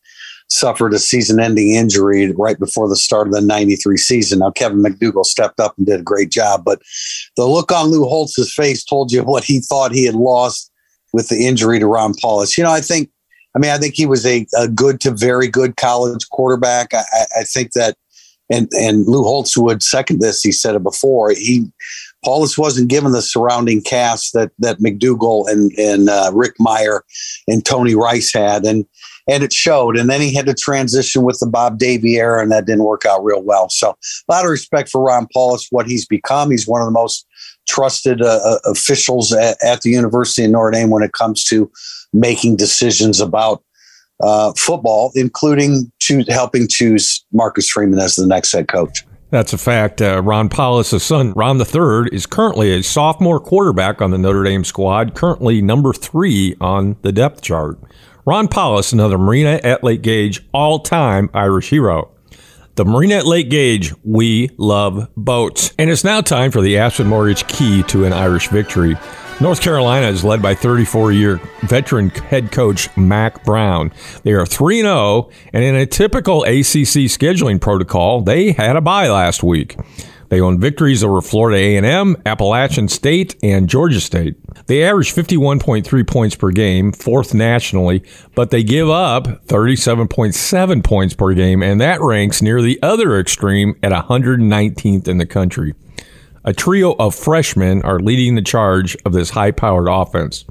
suffered 0.51 0.93
a 0.93 0.99
season 0.99 1.41
ending 1.41 1.75
injury 1.75 2.31
right 2.33 2.59
before 2.59 2.89
the 2.89 2.97
start 2.97 3.29
of 3.29 3.33
the 3.33 3.41
93 3.41 3.97
season. 3.97 4.41
Now, 4.41 4.51
Kevin 4.51 4.83
McDougal 4.83 5.25
stepped 5.25 5.61
up 5.61 5.75
and 5.79 5.87
did 5.87 6.01
a 6.01 6.05
great 6.05 6.31
job, 6.31 6.65
but 6.65 6.83
the 7.37 7.47
look 7.47 7.71
on 7.73 7.87
Lou 7.87 8.05
Holtz's 8.05 8.53
face 8.53 8.85
told 8.85 9.13
you 9.13 9.23
what 9.23 9.45
he 9.45 9.61
thought 9.61 9.93
he 9.93 10.05
had 10.05 10.15
lost 10.15 10.71
with 11.13 11.29
the 11.29 11.47
injury 11.47 11.79
to 11.79 11.87
Ron 11.87 12.15
Powlus. 12.15 12.59
You 12.59 12.65
know, 12.65 12.73
I 12.73 12.81
think, 12.81 13.11
I 13.55 13.59
mean, 13.59 13.71
I 13.71 13.79
think 13.79 13.95
he 13.95 14.07
was 14.07 14.27
a, 14.27 14.47
a 14.59 14.69
good 14.69 15.01
to 15.03 15.11
very 15.11 15.49
good 15.49 15.77
college 15.77 16.29
quarterback. 16.31 16.95
I, 16.95 17.03
I 17.39 17.43
think 17.45 17.73
that, 17.73 17.97
and, 18.51 18.69
and 18.73 19.07
Lou 19.07 19.23
Holtz 19.23 19.57
would 19.57 19.83
second 19.83 20.21
this, 20.21 20.43
he 20.43 20.53
said 20.53 20.75
it 20.75 20.83
before, 20.83 21.31
he, 21.31 21.71
Powlus 22.25 22.59
wasn't 22.59 22.91
given 22.91 23.13
the 23.13 23.23
surrounding 23.23 23.81
cast 23.83 24.35
that 24.35 24.51
that 24.59 24.79
McDougal 24.79 25.49
and 25.49 25.73
and 25.79 26.11
uh, 26.11 26.31
Rick 26.35 26.57
Mirer 26.61 27.01
and 27.49 27.65
Tony 27.65 27.95
Rice 27.95 28.33
had, 28.35 28.65
and 28.65 28.85
and 29.29 29.43
it 29.43 29.53
showed. 29.53 29.97
And 29.97 30.09
then 30.09 30.21
he 30.21 30.35
had 30.35 30.47
to 30.47 30.55
transition 30.55 31.23
with 31.23 31.39
the 31.39 31.47
Bob 31.47 31.79
Davie 31.79 32.17
era, 32.17 32.43
and 32.43 32.51
that 32.53 32.67
didn't 32.67 32.85
work 32.85 33.05
out 33.05 33.25
real 33.25 33.43
well. 33.43 33.69
So, 33.71 33.91
a 33.91 34.33
lot 34.33 34.45
of 34.45 34.51
respect 34.51 34.89
for 34.89 35.03
Ron 35.03 35.27
Powlus, 35.35 35.67
what 35.71 35.87
he's 35.87 36.07
become. 36.07 36.51
He's 36.51 36.67
one 36.67 36.81
of 36.81 36.87
the 36.87 36.93
most 36.93 37.27
trusted 37.69 38.23
uh, 38.23 38.41
uh, 38.45 38.59
officials 38.65 39.33
at, 39.33 39.57
at, 39.63 39.83
the 39.83 39.91
University 39.91 40.45
of 40.45 40.51
Notre 40.51 40.73
Dame 40.73 40.91
when 40.91 41.03
it 41.03 41.13
comes 41.13 41.45
to 41.45 41.71
making 42.13 42.57
decisions 42.57 43.21
about 43.21 43.63
uh, 44.23 44.53
football, 44.57 45.13
including 45.15 45.91
choose, 46.01 46.29
helping 46.29 46.67
choose 46.69 47.25
Marcus 47.33 47.69
Freeman 47.69 47.99
as 47.99 48.17
the 48.17 48.27
next 48.27 48.53
head 48.53 48.69
coach. 48.69 49.05
That's 49.31 49.53
a 49.53 49.59
fact. 49.59 50.03
Uh, 50.03 50.21
Ron 50.23 50.49
Powlus' 50.49 51.01
son, 51.01 51.33
Ron 51.35 51.61
III, 51.61 52.11
is 52.13 52.27
currently 52.27 52.73
a 52.73 52.83
sophomore 52.83 53.39
quarterback 53.39 54.03
on 54.03 54.11
the 54.11 54.19
Notre 54.19 54.43
Dame 54.43 54.65
squad, 54.65 55.15
currently 55.15 55.63
number 55.63 55.93
three 55.93 56.57
on 56.61 56.97
the 57.03 57.13
depth 57.13 57.41
chart. 57.41 57.79
Ron 58.27 58.49
Powlus, 58.49 58.93
another 58.93 59.17
Marina 59.17 59.61
at 59.63 59.83
Lake 59.83 60.03
Gage 60.03 60.41
all 60.53 60.81
time 60.81 61.31
Irish 61.33 61.71
hero. 61.71 62.11
The 62.75 62.85
Marina 62.85 63.17
at 63.17 63.27
Lake 63.27 63.49
Gage, 63.49 63.95
we 64.05 64.51
love 64.59 65.09
boats. 65.17 65.73
And 65.79 65.91
it's 65.91 66.05
now 66.05 66.21
time 66.21 66.51
for 66.51 66.61
the 66.61 66.77
Aspen 66.77 67.07
Mortgage 67.07 67.47
key 67.47 67.83
to 67.85 68.05
an 68.05 68.13
Irish 68.13 68.49
victory. 68.49 68.97
North 69.41 69.63
Carolina 69.63 70.09
is 70.09 70.23
led 70.23 70.43
by 70.43 70.55
34 70.55 71.13
year 71.13 71.41
veteran 71.63 72.11
head 72.11 72.53
coach 72.53 72.95
Mack 72.95 73.43
Brown. 73.43 73.91
They 74.23 74.33
are 74.33 74.45
3 74.45 74.83
0, 74.83 75.31
and 75.55 75.65
in 75.65 75.75
a 75.75 75.87
typical 75.87 76.43
ACC 76.43 77.09
scheduling 77.09 77.59
protocol, 77.59 78.21
they 78.21 78.53
had 78.53 78.77
a 78.77 78.83
bye 78.83 79.09
last 79.09 79.43
week. 79.43 79.79
They 80.31 80.41
own 80.41 80.61
victories 80.61 81.03
over 81.03 81.21
Florida 81.21 81.59
A&M, 81.59 82.17
Appalachian 82.25 82.87
State, 82.87 83.35
and 83.43 83.69
Georgia 83.69 84.01
State. 84.01 84.37
They 84.67 84.85
average 84.85 85.13
51.3 85.13 86.07
points 86.07 86.37
per 86.37 86.53
game, 86.53 86.93
fourth 86.93 87.35
nationally, 87.35 88.05
but 88.37 88.51
they 88.51 88.63
give 88.63 88.89
up 88.89 89.25
37.7 89.47 90.85
points 90.85 91.15
per 91.15 91.35
game, 91.35 91.65
and 91.65 91.81
that 91.81 92.01
ranks 92.01 92.41
near 92.41 92.63
the 92.63 92.79
other 92.81 93.19
extreme 93.19 93.75
at 93.83 93.91
119th 93.91 95.09
in 95.09 95.19
the 95.19 95.27
country. 95.27 95.75
A 96.45 96.53
trio 96.53 96.95
of 96.95 97.15
freshmen 97.15 97.83
are 97.83 97.99
leading 97.99 98.37
the 98.37 98.43
charge 98.43 98.97
of 99.05 99.13
this 99.13 99.31
high-powered 99.31 99.89
offense. 99.89 100.45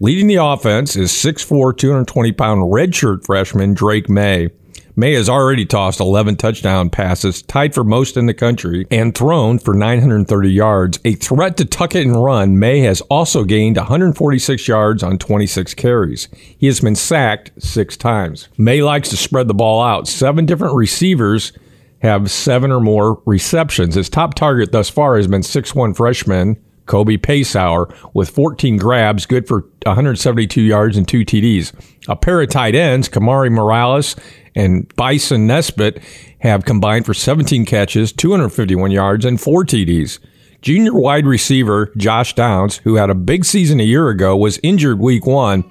Leading 0.00 0.26
the 0.26 0.36
offense 0.36 0.96
is 0.96 1.12
6'4", 1.12 1.74
220-pound 1.74 2.62
redshirt 2.62 3.26
freshman 3.26 3.74
Drake 3.74 4.08
Maye. 4.08 4.48
Maye 4.98 5.12
has 5.12 5.28
already 5.28 5.66
tossed 5.66 6.00
11 6.00 6.36
touchdown 6.36 6.88
passes, 6.88 7.42
tied 7.42 7.74
for 7.74 7.84
most 7.84 8.16
in 8.16 8.24
the 8.24 8.32
country, 8.32 8.86
and 8.90 9.14
thrown 9.14 9.58
for 9.58 9.74
930 9.74 10.50
yards. 10.50 10.98
A 11.04 11.12
threat 11.14 11.58
to 11.58 11.66
tuck 11.66 11.94
it 11.94 12.06
and 12.06 12.24
run, 12.24 12.58
Maye 12.58 12.80
has 12.80 13.02
also 13.02 13.44
gained 13.44 13.76
146 13.76 14.66
yards 14.66 15.02
on 15.02 15.18
26 15.18 15.74
carries. 15.74 16.28
He 16.32 16.66
has 16.66 16.80
been 16.80 16.94
sacked 16.94 17.50
six 17.58 17.98
times. 17.98 18.48
Maye 18.56 18.82
likes 18.82 19.10
to 19.10 19.18
spread 19.18 19.48
the 19.48 19.54
ball 19.54 19.82
out. 19.82 20.08
Seven 20.08 20.46
different 20.46 20.74
receivers 20.74 21.52
have 22.00 22.30
seven 22.30 22.72
or 22.72 22.80
more 22.80 23.20
receptions. 23.26 23.96
His 23.96 24.08
top 24.08 24.32
target 24.32 24.72
thus 24.72 24.88
far 24.88 25.16
has 25.16 25.26
been 25.26 25.42
6'1 25.42 25.94
freshman 25.94 26.56
Kobe 26.86 27.16
Paysour 27.16 27.94
with 28.14 28.30
14 28.30 28.76
grabs, 28.76 29.26
good 29.26 29.46
for 29.46 29.62
172 29.84 30.60
yards 30.62 30.96
and 30.96 31.06
two 31.06 31.24
TDs. 31.24 31.72
A 32.08 32.16
pair 32.16 32.40
of 32.40 32.48
tight 32.48 32.74
ends, 32.74 33.08
Kamari 33.08 33.50
Morales 33.50 34.16
and 34.54 34.88
Bryson 34.96 35.46
Nesbit, 35.46 36.02
have 36.40 36.64
combined 36.64 37.06
for 37.06 37.14
17 37.14 37.64
catches, 37.64 38.12
251 38.12 38.90
yards, 38.90 39.24
and 39.24 39.40
four 39.40 39.64
TDs. 39.64 40.18
Junior 40.62 40.94
wide 40.94 41.26
receiver 41.26 41.92
Josh 41.96 42.34
Downs, 42.34 42.78
who 42.78 42.96
had 42.96 43.10
a 43.10 43.14
big 43.14 43.44
season 43.44 43.78
a 43.78 43.84
year 43.84 44.08
ago, 44.08 44.36
was 44.36 44.58
injured 44.62 44.98
week 44.98 45.26
one, 45.26 45.70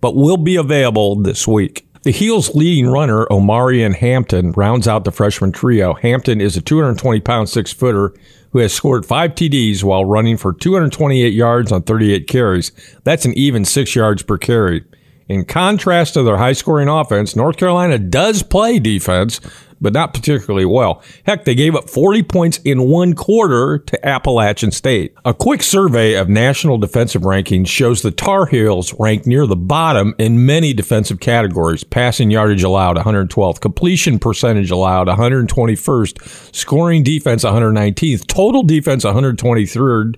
but 0.00 0.16
will 0.16 0.36
be 0.36 0.56
available 0.56 1.16
this 1.16 1.46
week. 1.46 1.86
The 2.02 2.10
Heels' 2.10 2.54
leading 2.54 2.88
runner, 2.88 3.24
Omarion 3.30 3.94
Hampton, 3.94 4.52
rounds 4.52 4.86
out 4.86 5.04
the 5.04 5.10
freshman 5.10 5.52
trio. 5.52 5.94
Hampton 5.94 6.38
is 6.38 6.54
a 6.54 6.60
220 6.60 7.20
pound 7.20 7.48
six 7.48 7.72
footer 7.72 8.12
who 8.54 8.60
has 8.60 8.72
scored 8.72 9.04
five 9.04 9.32
TDs 9.32 9.82
while 9.82 10.04
running 10.04 10.36
for 10.36 10.52
228 10.52 11.34
yards 11.34 11.72
on 11.72 11.82
38 11.82 12.28
carries. 12.28 12.70
That's 13.02 13.24
an 13.24 13.34
even 13.34 13.64
six 13.64 13.96
yards 13.96 14.22
per 14.22 14.38
carry. 14.38 14.84
In 15.28 15.44
contrast 15.44 16.14
to 16.14 16.22
their 16.22 16.36
high 16.36 16.52
scoring 16.52 16.88
offense, 16.88 17.34
North 17.34 17.56
Carolina 17.56 17.98
does 17.98 18.44
play 18.44 18.78
defense, 18.78 19.40
but 19.84 19.92
not 19.92 20.14
particularly 20.14 20.64
well. 20.64 21.02
Heck, 21.24 21.44
they 21.44 21.54
gave 21.54 21.76
up 21.76 21.88
40 21.90 22.22
points 22.24 22.58
in 22.64 22.88
one 22.88 23.12
quarter 23.12 23.78
to 23.78 24.06
Appalachian 24.06 24.72
State. 24.72 25.14
A 25.26 25.34
quick 25.34 25.62
survey 25.62 26.14
of 26.14 26.28
national 26.28 26.78
defensive 26.78 27.22
rankings 27.22 27.68
shows 27.68 28.00
the 28.00 28.10
Tar 28.10 28.46
Heels 28.46 28.94
rank 28.98 29.26
near 29.26 29.46
the 29.46 29.54
bottom 29.54 30.14
in 30.18 30.46
many 30.46 30.72
defensive 30.72 31.20
categories. 31.20 31.84
Passing 31.84 32.30
yardage 32.30 32.62
allowed 32.62 32.96
112th, 32.96 33.60
completion 33.60 34.18
percentage 34.18 34.70
allowed 34.70 35.06
121st, 35.06 36.54
scoring 36.54 37.02
defense 37.02 37.44
119th, 37.44 38.26
total 38.26 38.62
defense 38.62 39.04
123rd 39.04 40.16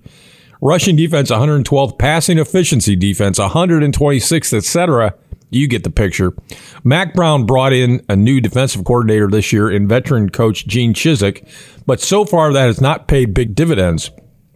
rushing 0.62 0.96
defense 0.96 1.30
112th, 1.30 1.98
passing 1.98 2.38
efficiency 2.38 2.96
defense 2.96 3.38
126th, 3.38 4.54
etc. 4.54 5.14
You 5.50 5.68
get 5.68 5.84
the 5.84 5.90
picture. 5.90 6.34
Mack 6.82 7.14
Brown 7.14 7.46
brought 7.46 7.72
in 7.72 8.04
a 8.08 8.16
new 8.16 8.40
defensive 8.40 8.84
coordinator 8.84 9.28
this 9.28 9.52
year 9.52 9.70
in 9.70 9.86
veteran 9.86 10.30
coach 10.30 10.66
Gene 10.66 10.92
Chizik, 10.92 11.48
but 11.86 12.00
so 12.00 12.24
far 12.24 12.52
that 12.52 12.66
has 12.66 12.80
not 12.80 13.08
paid 13.08 13.32
big 13.32 13.54
dividends. 13.54 14.10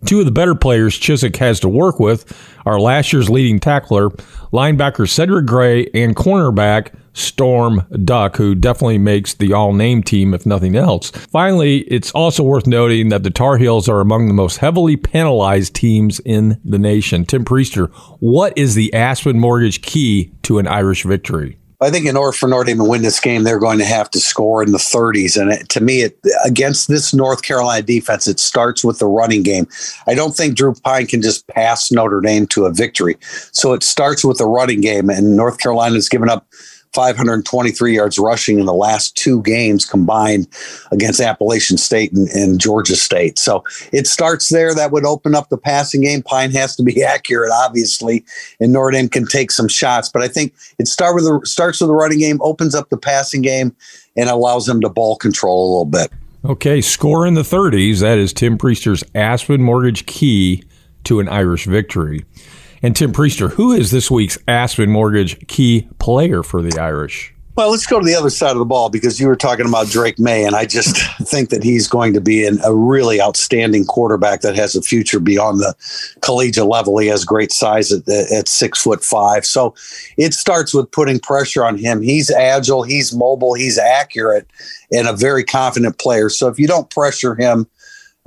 Two 0.07 0.21
of 0.21 0.25
the 0.25 0.33
better 0.33 0.55
players 0.55 0.99
Chizik 0.99 1.37
has 1.37 1.61
to 1.61 1.69
work 1.69 2.01
with 2.01 2.25
are 2.65 2.81
last 2.81 3.13
year's 3.13 3.31
leading 3.31 3.61
tackler, 3.61 4.09
linebacker 4.53 5.09
Cedric 5.09 5.47
Gray, 5.47 5.87
and 5.95 6.17
cornerback 6.17 6.95
Storm 7.13 7.87
Duck, 8.05 8.37
who 8.37 8.55
definitely 8.55 8.99
makes 8.99 9.35
the 9.35 9.53
all 9.53 9.73
name 9.73 10.03
team, 10.03 10.35
if 10.35 10.47
nothing 10.47 10.77
else. 10.77 11.11
Finally, 11.11 11.79
it's 11.83 12.11
also 12.13 12.43
worth 12.43 12.67
noting 12.67 13.09
that 13.09 13.23
the 13.23 13.31
Tar 13.31 13.57
Heels 13.57 13.89
are 13.89 14.01
among 14.01 14.29
the 14.29 14.35
most 14.35 14.59
heavily 14.59 14.97
penalized 14.97 15.75
teams 15.75 16.21
in 16.21 16.61
the 16.65 16.79
nation. 16.79 17.25
Tim 17.25 17.45
Prister, 17.45 17.91
what 18.21 18.57
is 18.57 18.75
the 18.75 18.93
Aspen 18.95 19.39
Mortgage 19.39 19.83
key 19.83 20.33
to 20.43 20.59
an 20.59 20.67
Irish 20.67 21.05
victory? 21.05 21.59
I 21.83 21.91
think 21.91 22.05
in 22.05 22.17
order 22.17 22.33
for 22.33 22.47
Notre 22.47 22.65
Dame 22.65 22.79
to 22.79 22.85
win 22.85 23.01
this 23.01 23.21
game, 23.21 23.43
they're 23.43 23.59
going 23.59 23.79
to 23.79 23.87
have 23.87 24.11
to 24.11 24.21
score 24.21 24.63
in 24.63 24.73
the 24.73 24.79
30s. 24.79 25.41
And 25.41 25.51
it, 25.51 25.71
to 25.71 25.81
me, 25.81 26.03
it, 26.03 26.19
against 26.45 26.89
this 26.89 27.15
North 27.15 27.43
Carolina 27.43 27.83
defense, 27.83 28.29
it 28.29 28.39
starts 28.39 28.85
with 28.85 28.99
the 28.99 29.07
running 29.07 29.43
game. 29.43 29.67
I 30.07 30.15
don't 30.15 30.37
think 30.37 30.57
Drew 30.57 30.75
Pyne 30.75 31.07
can 31.07 31.23
just 31.23 31.47
pass 31.47 31.91
Notre 31.91 32.21
Dame 32.21 32.47
to 32.49 32.67
a 32.67 32.73
victory. 32.73 33.17
So 33.53 33.73
it 33.73 33.83
starts 33.83 34.25
with 34.25 34.37
the 34.37 34.47
running 34.47 34.83
game. 34.83 35.09
And 35.09 35.37
North 35.37 35.59
Carolina's 35.59 36.11
given 36.11 36.29
up 36.29 36.47
523 36.93 37.95
yards 37.95 38.19
rushing 38.19 38.59
in 38.59 38.67
the 38.67 38.75
last 38.75 39.17
two 39.17 39.43
games 39.43 39.85
combined 39.85 40.49
against 40.91 41.21
Appalachian 41.21 41.77
State 41.77 42.13
and, 42.13 42.29
and, 42.31 42.61
Georgia 42.61 42.97
State. 42.97 43.39
So 43.39 43.63
it 43.93 44.07
starts 44.07 44.49
there. 44.49 44.75
That 44.75 44.91
would 44.91 45.05
open 45.05 45.35
up 45.35 45.51
the 45.51 45.57
passing 45.57 46.01
game. 46.01 46.23
Pyne 46.23 46.51
has 46.51 46.75
to 46.77 46.83
be 46.83 47.03
accurate, 47.05 47.53
obviously, 47.53 48.25
and 48.59 48.73
Notre 48.73 48.91
Dame 48.91 49.09
can 49.09 49.27
take 49.27 49.51
some 49.53 49.69
shots. 49.69 50.09
But 50.09 50.23
I 50.23 50.29
think 50.29 50.53
it 50.79 50.89
start 50.89 51.15
with 51.15 51.25
the, 51.25 51.41
starts 51.45 51.81
with 51.81 51.89
the 51.89 51.95
running 51.95 52.19
game, 52.19 52.41
opens 52.43 52.75
up 52.75 52.89
the 52.89 52.99
passing 52.99 53.43
game, 53.43 53.75
and 54.17 54.29
allows 54.29 54.67
them 54.67 54.81
to 54.81 54.89
ball 54.89 55.17
control 55.17 55.63
a 55.63 55.71
little 55.71 55.85
bit. 55.85 56.11
Okay, 56.45 56.81
score 56.81 57.27
in 57.27 57.35
the 57.35 57.43
30s. 57.43 58.01
That 58.01 58.19
is 58.19 58.33
Tim 58.33 58.57
Prister's 58.57 59.05
Aspen 59.15 59.63
Mortgage 59.63 60.07
key 60.07 60.65
to 61.05 61.21
an 61.21 61.29
Irish 61.29 61.67
victory. 61.67 62.25
And 62.83 62.97
Tim 62.97 63.13
Prister, 63.13 63.51
who 63.53 63.73
is 63.73 63.91
this 63.91 64.11
week's 64.11 64.39
Aspen 64.49 64.91
Mortgage 64.91 65.47
key 65.49 65.87
player 65.99 66.43
for 66.43 66.63
the 66.63 66.81
Irish? 66.81 67.35
Well, 67.57 67.73
let's 67.73 67.87
go 67.87 67.99
to 67.99 68.07
the 68.07 68.15
other 68.15 68.31
side 68.31 68.53
of 68.53 68.59
the 68.59 68.65
ball 68.65 68.89
because 68.89 69.21
you 69.21 69.27
were 69.27 69.37
talking 69.37 69.69
about 69.69 69.89
Drake 69.89 70.19
Maye, 70.19 70.45
and 70.45 70.57
I 70.57 70.65
just 70.65 70.97
think 71.29 71.51
that 71.51 71.63
he's 71.63 71.89
going 71.89 72.15
to 72.15 72.21
be 72.21 72.47
an, 72.47 72.59
a 72.65 72.75
really 72.75 73.21
outstanding 73.21 73.85
quarterback 73.85 74.41
that 74.41 74.57
has 74.57 74.75
a 74.77 74.81
future 74.81 75.21
beyond 75.21 75.59
the 75.59 75.75
collegiate 76.23 76.65
level. 76.65 76.97
He 76.97 77.09
has 77.09 77.23
great 77.27 77.53
size 77.53 77.93
at, 77.93 78.09
at 78.09 78.49
six 78.49 78.81
foot 78.83 79.05
five, 79.05 79.45
so 79.45 79.75
it 80.17 80.33
starts 80.33 80.73
with 80.73 80.91
putting 80.91 81.21
pressure 81.21 81.63
on 81.63 81.77
him. 81.77 82.01
He's 82.01 82.31
agile, 82.31 82.83
he's 82.83 83.15
mobile, 83.15 83.53
he's 83.53 83.79
accurate, 83.79 84.47
and 84.91 85.07
a 85.07 85.13
very 85.13 85.45
confident 85.45 85.99
player. 85.99 86.31
So 86.31 86.49
if 86.49 86.59
you 86.59 86.67
don't 86.67 86.89
pressure 86.89 87.35
him, 87.35 87.67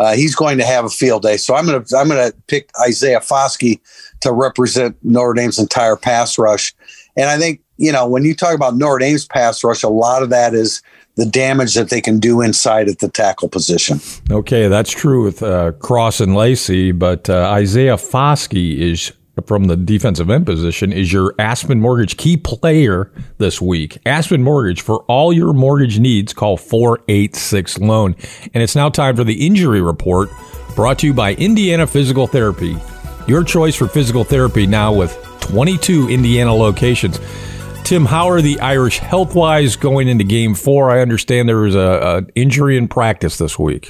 uh, 0.03 0.13
he's 0.13 0.35
going 0.35 0.57
to 0.57 0.65
have 0.65 0.85
a 0.85 0.89
field 0.89 1.21
day. 1.21 1.37
So 1.37 1.55
I'm 1.55 1.65
going 1.65 1.83
to 1.83 1.97
I'm 1.97 2.07
going 2.09 2.31
to 2.31 2.37
pick 2.47 2.69
Isaiah 2.85 3.19
Foskey 3.19 3.79
to 4.21 4.31
represent 4.31 4.97
Notre 5.03 5.33
Dame's 5.33 5.59
entire 5.59 5.95
pass 5.95 6.37
rush. 6.37 6.73
And 7.15 7.29
I 7.29 7.37
think, 7.37 7.61
you 7.77 7.91
know, 7.91 8.07
when 8.07 8.23
you 8.25 8.35
talk 8.35 8.55
about 8.55 8.75
Notre 8.75 8.99
Dame's 8.99 9.25
pass 9.25 9.63
rush, 9.63 9.83
a 9.83 9.89
lot 9.89 10.23
of 10.23 10.29
that 10.29 10.53
is 10.53 10.81
the 11.15 11.25
damage 11.25 11.75
that 11.75 11.89
they 11.89 12.01
can 12.01 12.19
do 12.19 12.41
inside 12.41 12.89
at 12.89 12.99
the 12.99 13.09
tackle 13.09 13.47
position. 13.47 13.99
Okay, 14.31 14.67
that's 14.67 14.91
true 14.91 15.23
with 15.23 15.43
uh, 15.43 15.73
Cross 15.73 16.21
and 16.21 16.35
Lacey, 16.35 16.91
but 16.91 17.29
uh, 17.29 17.51
Isaiah 17.51 17.97
Foskey 17.97 18.79
is 18.79 19.11
from 19.45 19.65
the 19.65 19.75
defensive 19.75 20.29
end 20.29 20.45
position 20.45 20.93
is 20.93 21.11
your 21.11 21.33
Aspen 21.39 21.81
Mortgage 21.81 22.17
key 22.17 22.37
player 22.37 23.11
this 23.39 23.59
week. 23.59 23.97
Aspen 24.05 24.43
Mortgage 24.43 24.81
for 24.81 24.99
all 25.03 25.33
your 25.33 25.53
mortgage 25.53 25.99
needs 25.99 26.33
call 26.33 26.55
486 26.55 27.79
loan. 27.79 28.15
And 28.53 28.61
it's 28.61 28.75
now 28.75 28.89
time 28.89 29.15
for 29.15 29.23
the 29.23 29.45
injury 29.45 29.81
report 29.81 30.29
brought 30.75 30.99
to 30.99 31.07
you 31.07 31.13
by 31.13 31.33
Indiana 31.35 31.87
Physical 31.87 32.27
Therapy. 32.27 32.77
Your 33.27 33.43
choice 33.43 33.75
for 33.75 33.87
physical 33.87 34.23
therapy 34.23 34.67
now 34.67 34.93
with 34.93 35.17
22 35.41 36.09
Indiana 36.09 36.53
locations. 36.53 37.19
Tim, 37.83 38.05
how 38.05 38.29
are 38.29 38.41
the 38.41 38.59
Irish 38.59 38.99
health 38.99 39.35
wise 39.35 39.75
going 39.75 40.07
into 40.07 40.23
game 40.23 40.55
four? 40.55 40.91
I 40.91 41.01
understand 41.01 41.49
there 41.49 41.57
was 41.57 41.75
a, 41.75 41.79
a 41.79 42.21
injury 42.35 42.77
in 42.77 42.87
practice 42.87 43.37
this 43.37 43.57
week. 43.57 43.89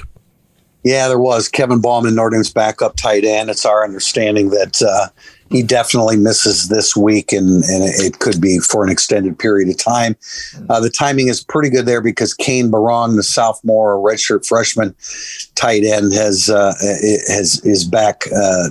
Yeah, 0.84 1.08
there 1.08 1.18
was. 1.18 1.48
Kevin 1.48 1.80
Bauman, 1.80 2.14
Notre 2.14 2.30
Dame's 2.30 2.52
backup 2.52 2.96
tight 2.96 3.24
end. 3.24 3.48
It's 3.48 3.64
our 3.64 3.82
understanding 3.82 4.50
that 4.50 4.82
uh, 4.82 5.08
he 5.54 5.62
definitely 5.62 6.16
misses 6.16 6.68
this 6.68 6.96
week, 6.96 7.32
and, 7.32 7.62
and 7.62 7.84
it 7.84 8.18
could 8.18 8.40
be 8.40 8.58
for 8.58 8.82
an 8.82 8.90
extended 8.90 9.38
period 9.38 9.68
of 9.68 9.78
time. 9.78 10.16
Uh, 10.68 10.80
the 10.80 10.90
timing 10.90 11.28
is 11.28 11.44
pretty 11.44 11.70
good 11.70 11.86
there 11.86 12.00
because 12.00 12.34
Cane 12.34 12.72
Berrong, 12.72 13.14
the 13.14 13.22
sophomore 13.22 13.98
redshirt 13.98 14.44
freshman 14.44 14.96
tight 15.54 15.84
end, 15.84 16.12
has 16.12 16.50
uh, 16.50 16.74
has 17.28 17.60
is 17.64 17.84
back 17.84 18.24
uh, 18.36 18.70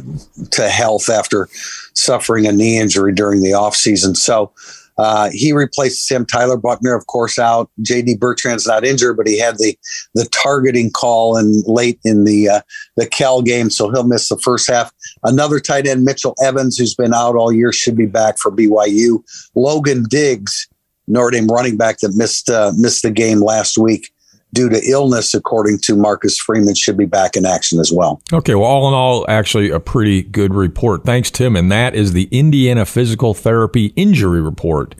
to 0.52 0.70
health 0.70 1.10
after 1.10 1.48
suffering 1.94 2.48
a 2.48 2.52
knee 2.52 2.78
injury 2.78 3.14
during 3.14 3.42
the 3.42 3.52
offseason. 3.52 4.18
So 4.18 4.52
uh, 4.98 5.30
he 5.32 5.52
replaced 5.52 6.10
him. 6.12 6.26
Tyler 6.26 6.58
Buchner, 6.58 6.96
of 6.96 7.08
course, 7.08 7.40
out. 7.40 7.70
J.D. 7.82 8.18
Bertrand's 8.18 8.68
not 8.68 8.86
injured, 8.86 9.18
but 9.18 9.28
he 9.28 9.40
had 9.40 9.58
the 9.58 9.78
the 10.14 10.26
targeting 10.26 10.92
call 10.92 11.36
and 11.38 11.64
late 11.68 12.00
in 12.04 12.24
the 12.24 12.50
uh, 12.50 12.62
the 12.96 13.08
Cal 13.08 13.42
game, 13.42 13.70
so 13.70 13.90
he'll 13.90 14.08
miss 14.08 14.30
the 14.30 14.40
first 14.40 14.70
half. 14.70 14.92
Another 15.24 15.60
tight 15.60 15.88
end, 15.88 16.04
Mitchell 16.04 16.36
Evans, 16.44 16.78
who's 16.78 16.96
been 16.96 17.14
out 17.14 17.36
all 17.36 17.52
year, 17.52 17.72
should 17.72 17.98
be 17.98 18.06
back 18.06 18.38
for 18.38 18.52
BYU. 18.52 19.24
Logan 19.56 20.06
Diggs, 20.10 20.68
Notre 21.08 21.32
Dame 21.32 21.48
running 21.48 21.78
back 21.78 22.00
that 22.00 22.14
missed 22.16 22.50
uh, 22.50 22.72
missed 22.78 23.04
the 23.04 23.12
game 23.12 23.42
last 23.42 23.78
week 23.78 24.13
due 24.54 24.70
to 24.70 24.82
illness, 24.88 25.34
according 25.34 25.80
to 25.80 25.96
Marcus 25.96 26.38
Freeman, 26.38 26.76
should 26.76 26.98
be 26.98 27.06
back 27.06 27.36
in 27.36 27.46
action 27.46 27.80
as 27.80 27.92
well. 27.92 28.22
Okay, 28.32 28.56
well, 28.56 28.66
all 28.66 28.88
in 28.88 28.94
all, 28.94 29.26
actually 29.30 29.70
a 29.70 29.80
pretty 29.80 30.22
good 30.22 30.54
report. 30.54 31.04
Thanks, 31.04 31.30
Tim. 31.30 31.56
And 31.56 31.72
that 31.72 31.96
is 31.96 32.14
the 32.14 32.30
Indiana 32.32 32.86
Physical 32.86 33.34
Therapy 33.34 33.88
Injury 33.96 34.42
Report. 34.42 34.96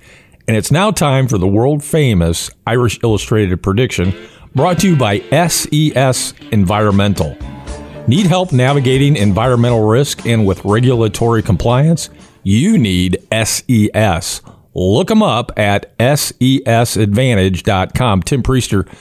And 0.48 0.58
it's 0.58 0.72
now 0.72 0.92
time 0.92 1.28
for 1.28 1.38
the 1.38 1.48
world 1.48 1.84
famous 1.84 2.50
Irish 2.68 3.00
Illustrated 3.02 3.64
prediction 3.64 4.14
brought 4.54 4.80
to 4.80 4.90
you 4.90 4.98
by 4.98 5.20
SES 5.48 6.34
Environmental. 6.52 7.38
Need 8.08 8.26
help 8.26 8.52
navigating 8.52 9.16
environmental 9.16 9.88
risk 9.88 10.26
and 10.26 10.46
with 10.46 10.66
regulatory 10.66 11.42
compliance? 11.42 12.10
You 12.44 12.78
need 12.78 13.26
SES. 13.32 14.42
Look 14.74 15.08
them 15.08 15.24
up 15.24 15.58
at 15.58 15.98
sesadvantage.com. 16.00 18.24
Tim 18.24 18.44
Prister, 18.44 18.94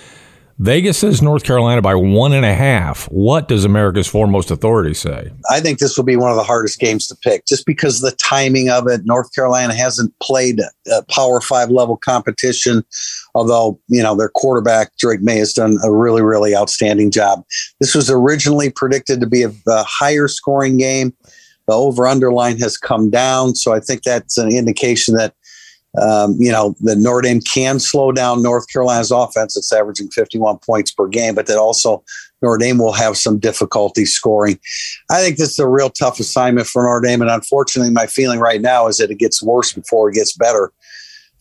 Vegas 0.59 0.99
says 0.99 1.23
North 1.23 1.43
Carolina 1.45 1.83
by 1.83 1.95
one 1.95 2.33
and 2.33 2.45
a 2.45 2.55
half. 2.55 3.07
What 3.07 3.49
does 3.49 3.65
America's 3.65 4.07
foremost 4.07 4.51
authority 4.51 4.95
say? 4.95 5.33
I 5.51 5.61
think 5.61 5.79
this 5.79 5.97
will 5.97 6.05
be 6.05 6.17
one 6.17 6.31
of 6.31 6.37
the 6.37 6.45
hardest 6.45 6.79
games 6.79 7.09
to 7.09 7.17
pick 7.17 7.47
just 7.47 7.67
because 7.67 8.01
the 8.01 8.13
timing 8.13 8.69
of 8.69 8.87
it. 8.87 9.03
North 9.05 9.35
Carolina 9.35 9.75
hasn't 9.75 10.13
played 10.21 10.61
a 10.61 11.03
Power 11.11 11.41
Five 11.41 11.71
level 11.71 11.97
competition, 11.97 12.85
although, 13.35 13.81
you 13.89 14.03
know, 14.03 14.15
their 14.15 14.29
quarterback, 14.29 14.97
Drake 14.99 15.23
Maye, 15.23 15.39
has 15.39 15.53
done 15.53 15.79
a 15.83 15.91
really, 15.91 16.23
really 16.23 16.55
outstanding 16.55 17.11
job. 17.11 17.45
This 17.81 17.95
was 17.95 18.11
originally 18.11 18.71
predicted 18.71 19.21
to 19.21 19.27
be 19.27 19.43
a, 19.43 19.53
a 19.69 19.83
higher 19.85 20.29
scoring 20.29 20.77
game. 20.77 21.15
The 21.69 21.75
over 21.75 22.07
underline 22.07 22.59
has 22.59 22.77
come 22.77 23.09
down. 23.09 23.55
So 23.55 23.73
I 23.73 23.81
think 23.81 24.03
that's 24.03 24.37
an 24.37 24.51
indication 24.51 25.15
that 25.15 25.35
um, 26.01 26.37
you 26.39 26.51
know, 26.51 26.75
the 26.81 26.97
Notre 26.97 27.21
Dame 27.21 27.41
can 27.41 27.79
slow 27.79 28.13
down 28.13 28.43
North 28.43 28.67
Carolina's 28.73 29.11
offense. 29.11 29.57
It's 29.57 29.73
averaging 29.73 30.09
51 30.11 30.59
points 30.59 30.91
per 30.91 31.07
game, 31.07 31.35
but 31.35 31.47
that 31.47 31.59
also 31.59 32.03
Notre 32.41 32.59
Dame 32.59 32.79
will 32.79 32.93
have 32.93 33.17
some 33.17 33.39
difficulty 33.39 34.07
scoring. 34.07 34.59
I 35.11 35.23
think 35.23 35.37
this 35.37 35.51
is 35.51 35.59
a 35.59 35.69
real 35.69 35.91
tough 35.91 36.19
assignment 36.19 36.67
for 36.67 36.85
Notre 36.85 37.07
Dame. 37.07 37.21
And 37.21 37.31
unfortunately, 37.31 37.93
my 37.93 38.07
feeling 38.07 38.41
right 38.41 38.61
now 38.61 38.87
is 38.87 38.97
that 38.99 39.11
it 39.11 39.19
gets 39.19 39.43
worse 39.43 39.73
before 39.73 40.09
it 40.09 40.15
gets 40.15 40.37
better. 40.37 40.73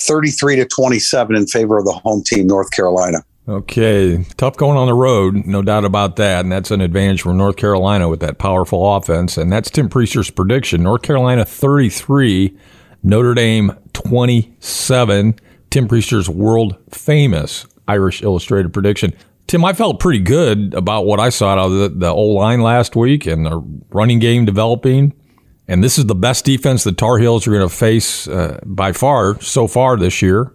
33 0.02 0.58
to 0.58 0.66
27 0.66 1.36
in 1.36 1.48
favor 1.48 1.78
of 1.78 1.86
the 1.86 1.94
home 1.94 2.24
team, 2.26 2.48
North 2.48 2.72
Carolina. 2.72 3.20
Okay, 3.48 4.24
tough 4.38 4.56
going 4.56 4.78
on 4.78 4.88
the 4.88 4.94
road, 4.94 5.48
no 5.48 5.62
doubt 5.62 5.84
about 5.84 6.16
that. 6.18 6.42
And 6.42 6.52
that's 6.52 6.72
an 6.72 6.80
advantage 6.80 7.24
for 7.24 7.34
North 7.34 7.56
Carolina 7.56 8.08
with 8.08 8.20
that 8.20 8.38
powerful 8.38 8.96
offense. 8.96 9.38
And 9.38 9.52
that's 9.52 9.70
Tim 9.70 9.90
Prister's 9.90 10.30
prediction. 10.30 10.84
North 10.84 11.02
Carolina 11.02 11.44
33, 11.44 12.56
Notre 13.04 13.34
Dame 13.34 13.74
27. 13.94 15.36
Tim 15.70 15.88
Prister's 15.88 16.30
world 16.30 16.78
famous 16.90 17.66
Irish 17.88 18.22
Illustrated 18.22 18.74
prediction. 18.74 19.14
Tim, 19.48 19.66
I 19.66 19.74
felt 19.74 20.00
pretty 20.00 20.20
good 20.20 20.74
about 20.74 21.06
what 21.06 21.20
I 21.20 21.30
saw 21.30 21.54
out 21.54 21.60
of 21.60 21.72
the, 21.72 21.90
the 21.90 22.14
line 22.14 22.62
last 22.62 22.96
week 22.96 23.26
and 23.26 23.46
the 23.46 23.58
running 23.90 24.20
game 24.20 24.46
developing. 24.46 25.14
And 25.68 25.84
this 25.84 25.98
is 25.98 26.06
the 26.06 26.16
best 26.16 26.46
defense 26.46 26.84
the 26.84 26.92
Tar 26.92 27.18
Heels 27.18 27.48
are 27.48 27.52
going 27.52 27.68
to 27.68 27.74
face 27.74 28.28
uh, 28.28 28.60
by 28.66 28.92
far 28.92 29.40
so 29.42 29.68
far 29.68 29.98
this 29.98 30.22
year. 30.22 30.54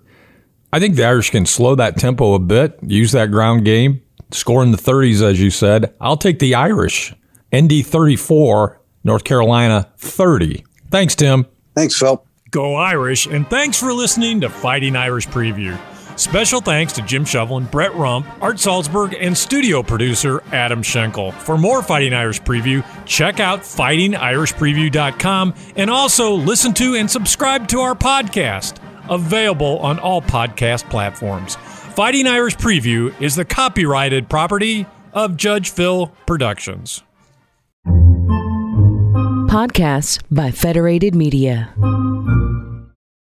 I 0.72 0.80
think 0.80 0.96
the 0.96 1.04
Irish 1.04 1.30
can 1.30 1.46
slow 1.46 1.74
that 1.76 1.96
tempo 1.96 2.34
a 2.34 2.38
bit, 2.38 2.78
use 2.82 3.12
that 3.12 3.30
ground 3.30 3.64
game, 3.64 4.02
score 4.30 4.62
in 4.62 4.72
the 4.72 4.78
30s, 4.78 5.22
as 5.22 5.40
you 5.40 5.50
said. 5.50 5.94
I'll 6.00 6.16
take 6.16 6.38
the 6.38 6.54
Irish. 6.54 7.14
ND 7.54 7.86
34, 7.86 8.80
North 9.04 9.24
Carolina 9.24 9.90
30. 9.96 10.64
Thanks, 10.90 11.14
Tim. 11.14 11.46
Thanks, 11.74 11.96
Phil. 11.98 12.25
Go 12.50 12.76
Irish, 12.76 13.26
and 13.26 13.48
thanks 13.48 13.78
for 13.78 13.92
listening 13.92 14.40
to 14.42 14.48
Fighting 14.48 14.96
Irish 14.96 15.26
Preview. 15.28 15.78
Special 16.18 16.60
thanks 16.62 16.92
to 16.94 17.02
Jim 17.02 17.24
Shovelin, 17.24 17.70
Brett 17.70 17.94
Rump, 17.94 18.26
Art 18.40 18.56
Salzberg, 18.56 19.16
and 19.20 19.36
studio 19.36 19.82
producer 19.82 20.42
Adam 20.52 20.82
Schenkel. 20.82 21.32
For 21.32 21.58
more 21.58 21.82
Fighting 21.82 22.14
Irish 22.14 22.40
Preview, 22.40 22.84
check 23.04 23.38
out 23.38 23.60
fightingirishpreview.com 23.60 25.54
and 25.76 25.90
also 25.90 26.32
listen 26.32 26.72
to 26.74 26.94
and 26.94 27.10
subscribe 27.10 27.68
to 27.68 27.80
our 27.80 27.94
podcast, 27.94 28.78
available 29.10 29.78
on 29.80 29.98
all 29.98 30.22
podcast 30.22 30.88
platforms. 30.88 31.56
Fighting 31.56 32.26
Irish 32.26 32.56
Preview 32.56 33.12
is 33.20 33.34
the 33.36 33.44
copyrighted 33.44 34.30
property 34.30 34.86
of 35.12 35.36
Judge 35.36 35.70
Phil 35.70 36.12
Productions. 36.26 37.02
Podcasts 39.48 40.22
by 40.30 40.50
Federated 40.50 41.14
Media. 41.14 41.72